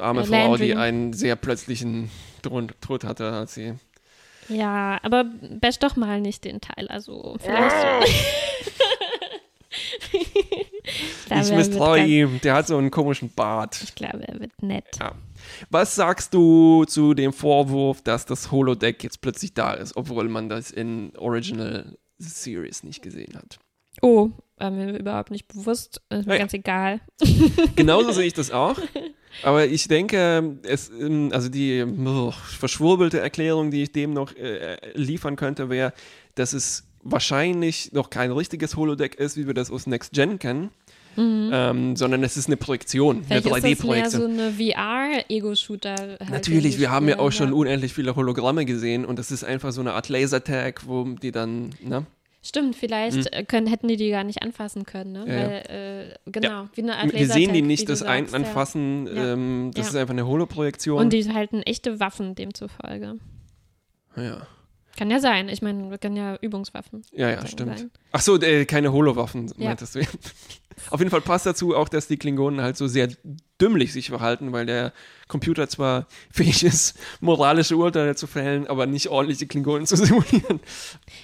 [0.00, 0.36] arme Landry.
[0.36, 2.10] Frau, die einen sehr plötzlichen
[2.42, 3.74] Tod hatte, als sie.
[4.48, 5.24] Ja, aber
[5.60, 6.88] bash doch mal nicht den Teil.
[6.88, 7.76] Also vielleicht.
[11.42, 12.40] ich misstraue ihm.
[12.42, 13.80] Der hat so einen komischen Bart.
[13.82, 14.86] Ich glaube, er wird nett.
[14.98, 15.12] Ja.
[15.70, 20.48] Was sagst du zu dem Vorwurf, dass das Holodeck jetzt plötzlich da ist, obwohl man
[20.48, 23.58] das in Original Series nicht gesehen hat?
[24.02, 26.00] Oh, war mir überhaupt nicht bewusst.
[26.10, 26.38] Ist mir ja.
[26.38, 27.00] ganz egal.
[27.76, 28.78] Genauso sehe ich das auch.
[29.42, 34.76] Aber ich denke, es, ähm, also die oh, verschwurbelte Erklärung, die ich dem noch äh,
[34.94, 35.92] liefern könnte, wäre,
[36.34, 40.70] dass es wahrscheinlich noch kein richtiges Holodeck ist, wie wir das aus Next Gen kennen.
[41.16, 41.50] Mhm.
[41.52, 44.36] Ähm, sondern es ist eine Projektion, Vielleicht eine 3D-Projektion.
[44.36, 45.96] so eine VR-Ego-Shooter.
[45.96, 49.72] Halt Natürlich, wir haben ja auch schon unendlich viele Hologramme gesehen und das ist einfach
[49.72, 52.06] so eine Art Lasertag, wo die dann, ne?
[52.40, 53.46] Stimmt, vielleicht hm.
[53.48, 55.24] können, hätten die die gar nicht anfassen können, ne?
[55.26, 56.68] Ja, Weil, äh, genau, ja.
[56.74, 59.32] wie eine Art Wir sehen die nicht, das sagst, Anfassen, ja.
[59.32, 61.00] ähm, das ist einfach eine Holoprojektion.
[61.00, 63.16] Und die halten echte Waffen demzufolge.
[64.16, 64.46] Ja.
[64.98, 65.48] Kann ja sein.
[65.48, 67.02] Ich meine, wir können ja Übungswaffen.
[67.12, 67.78] Ja, ja, stimmt.
[67.78, 67.90] Sein.
[68.10, 70.00] Ach so, äh, keine Holowaffen, meintest du.
[70.90, 73.08] Auf jeden Fall passt dazu auch, dass die Klingonen halt so sehr
[73.60, 74.92] dümmlich sich verhalten, weil der
[75.28, 80.58] Computer zwar fähig ist, moralische Urteile zu fällen, aber nicht ordentlich die Klingonen zu simulieren.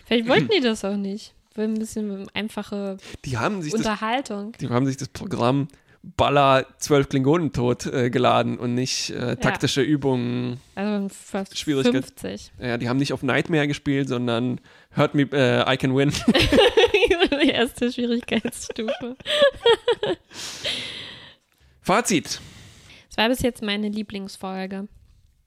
[0.06, 1.34] Vielleicht wollten die das auch nicht.
[1.56, 4.52] Ein bisschen einfache die haben sich Unterhaltung.
[4.52, 5.66] Das, die haben sich das Programm
[6.16, 9.88] Baller zwölf Klingonen tot äh, geladen und nicht äh, taktische ja.
[9.88, 10.60] Übungen.
[10.74, 12.04] Also fast Schwierigkeit.
[12.04, 12.52] 50.
[12.60, 14.60] Ja, die haben nicht auf Nightmare gespielt, sondern
[14.96, 16.12] Hurt Me, äh, I Can Win.
[17.42, 19.16] die erste Schwierigkeitsstufe.
[21.80, 22.40] Fazit.
[23.10, 24.88] Es war bis jetzt meine Lieblingsfolge.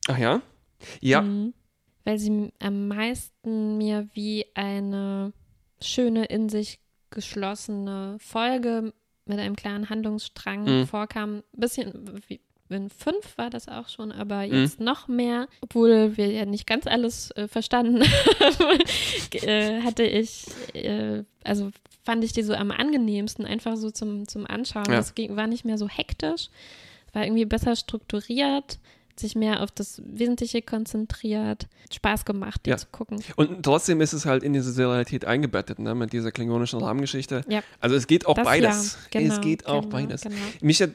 [0.07, 0.41] Ach ja?
[1.01, 1.21] Ja.
[1.21, 1.53] Mhm.
[2.03, 5.33] Weil sie am meisten mir wie eine
[5.81, 6.79] schöne, in sich
[7.09, 8.93] geschlossene Folge
[9.29, 10.87] mit einem klaren Handlungsstrang mhm.
[10.87, 11.37] vorkam.
[11.37, 14.53] Ein bisschen wie in fünf war das auch schon, aber mhm.
[14.53, 14.85] jetzt mhm.
[14.85, 18.79] noch mehr, obwohl wir ja nicht ganz alles äh, verstanden haben,
[19.47, 21.71] äh, hatte ich, äh, also
[22.03, 24.85] fand ich die so am angenehmsten, einfach so zum, zum Anschauen.
[24.87, 24.97] Ja.
[24.97, 26.49] Das ging, war nicht mehr so hektisch,
[27.13, 28.79] war irgendwie besser strukturiert
[29.19, 31.67] sich mehr auf das Wesentliche konzentriert.
[31.91, 32.77] Spaß gemacht, die ja.
[32.77, 33.23] zu gucken.
[33.35, 37.41] Und trotzdem ist es halt in diese Serialität eingebettet, ne, mit dieser klingonischen Rahmengeschichte.
[37.47, 37.61] Ja.
[37.79, 38.97] Also es geht auch das beides.
[39.11, 39.19] Ja.
[39.21, 40.21] Genau, es geht auch genau, beides.
[40.21, 40.35] Genau.
[40.61, 40.91] Mich hat,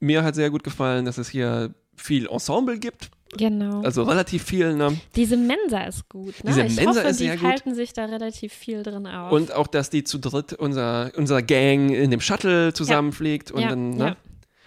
[0.00, 3.10] mir hat sehr gut gefallen, dass es hier viel Ensemble gibt.
[3.36, 3.82] Genau.
[3.82, 4.74] Also relativ viel.
[4.74, 5.00] Ne?
[5.14, 6.42] Diese Mensa ist gut.
[6.42, 6.50] Ne?
[6.50, 9.30] Diese ich Mensa hoffe, ist sehr die halten sich da relativ viel drin auf.
[9.30, 13.50] Und auch, dass die zu dritt unser, unser Gang in dem Shuttle zusammenfliegt.
[13.50, 13.56] Ja.
[13.56, 13.68] Und ja.
[13.68, 14.16] dann, ne?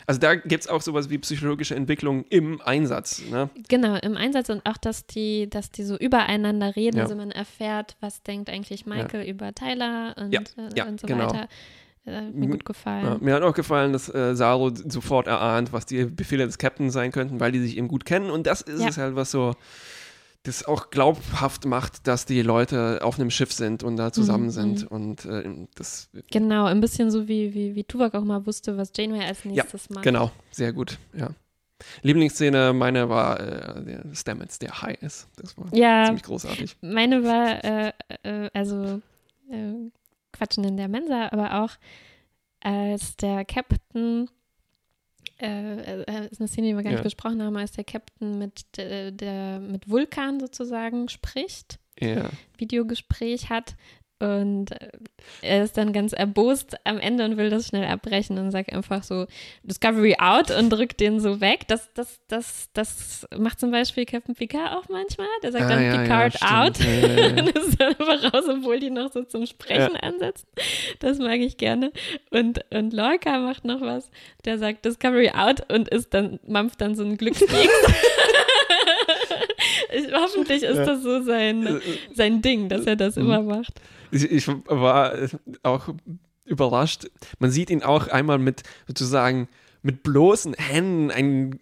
[0.06, 3.22] Also da gibt es auch sowas wie psychologische Entwicklung im Einsatz.
[3.30, 3.49] Ne?
[3.70, 7.04] Genau, im Einsatz und auch, dass die, dass die so übereinander reden, ja.
[7.04, 9.32] also man erfährt, was denkt eigentlich Michael ja.
[9.32, 10.41] über Tyler und, ja.
[10.76, 11.28] Äh, und so genau.
[11.28, 11.47] weiter.
[12.06, 13.20] Äh, mir gut gefallen.
[13.22, 17.12] mir hat auch gefallen, dass äh, Saro sofort erahnt, was die Befehle des Captains sein
[17.12, 18.30] könnten, weil die sich eben gut kennen.
[18.30, 19.54] Und das ist es halt, was so
[20.44, 24.52] das auch glaubhaft macht, dass die Leute auf einem Schiff sind und da zusammen mhm.
[24.52, 24.82] sind.
[24.82, 24.88] Mhm.
[24.88, 26.10] Und äh, das.
[26.32, 29.88] Genau, ein bisschen so wie, wie, wie Tuvok auch mal wusste, was Janeway als nächstes
[29.89, 30.04] ja, macht.
[30.04, 31.30] Genau, sehr gut, ja.
[32.02, 35.28] Lieblingsszene, meine war äh, der Stamets, der High ist.
[35.36, 36.78] Das war ja, ziemlich großartig.
[36.82, 39.02] Meine war, äh, äh, also
[39.50, 39.91] äh,
[40.32, 41.72] Quatschen in der Mensa, aber auch
[42.62, 44.30] als der Captain
[45.44, 48.78] äh, äh, ist eine Szene, die wir gar nicht besprochen haben, als der Captain mit,
[48.78, 52.30] der, der mit Vulkan sozusagen spricht, ja.
[52.58, 53.76] Videogespräch hat
[54.24, 54.89] und äh,
[55.41, 59.03] er ist dann ganz erbost am Ende und will das schnell abbrechen und sagt einfach
[59.03, 59.26] so
[59.63, 61.67] Discovery out und drückt den so weg.
[61.67, 65.28] Das, das, das, das macht zum Beispiel Captain Picard auch manchmal.
[65.43, 68.80] Der sagt ah, dann ja, Picard ja, out ja, und ist dann einfach raus, obwohl
[68.80, 70.47] die noch so zum Sprechen ansetzen.
[70.99, 71.91] Das mag ich gerne.
[72.32, 74.09] Und, und Lorca macht noch was.
[74.45, 77.51] Der sagt Discovery out und ist dann, mampft dann so ein Glückskeks.
[79.94, 81.82] Ich, hoffentlich ist das so sein,
[82.14, 83.24] sein Ding, dass er das mhm.
[83.24, 83.74] immer macht.
[84.12, 85.14] Ich, ich war
[85.64, 85.89] auch
[86.46, 87.06] überrascht.
[87.39, 89.48] Man sieht ihn auch einmal mit sozusagen
[89.82, 91.60] mit bloßen Händen einen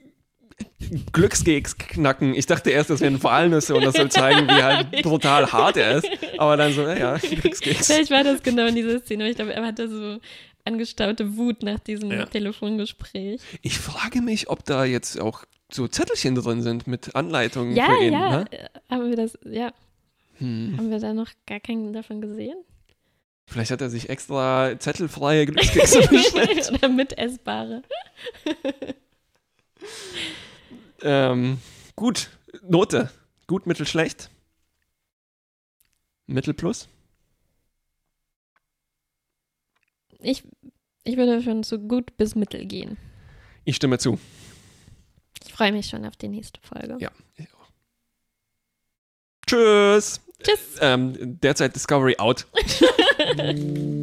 [1.12, 2.34] Glückskeks knacken.
[2.36, 5.98] Ich dachte erst, das wären Walnüsse und das soll zeigen, wie halt brutal hart er
[5.98, 6.08] ist.
[6.38, 7.88] Aber dann so, ja, Glückskeks.
[7.88, 9.30] Vielleicht war das genau in dieser Szene.
[9.30, 10.20] Ich glaube, er hatte so
[10.66, 12.26] angestaute Wut nach diesem ja.
[12.26, 13.42] Telefongespräch.
[13.62, 18.04] Ich frage mich, ob da jetzt auch so Zettelchen drin sind mit Anleitungen ja, für
[18.04, 18.14] ihn.
[18.14, 18.46] Ja, ne?
[18.90, 19.74] haben wir das, ja.
[20.36, 20.76] Hm.
[20.78, 22.58] Haben wir da noch gar keinen davon gesehen?
[23.48, 26.72] Vielleicht hat er sich extra zettelfreie Glückskekse bestellt.
[26.72, 27.84] Oder mitessbare.
[31.02, 31.60] ähm,
[31.96, 32.30] gut,
[32.64, 33.12] Note.
[33.48, 34.30] Gut, mittel, schlecht.
[36.28, 36.88] Mittel plus.
[40.20, 40.44] Ich,
[41.04, 42.98] ich würde schon so gut bis mittel gehen.
[43.66, 44.18] Ich stimme zu.
[45.52, 46.96] Ich freue mich schon auf die nächste Folge.
[47.00, 47.68] Ja, ich auch.
[49.46, 50.22] Tschüss.
[50.42, 50.78] Tschüss.
[50.80, 52.48] Ähm, derzeit Discovery out.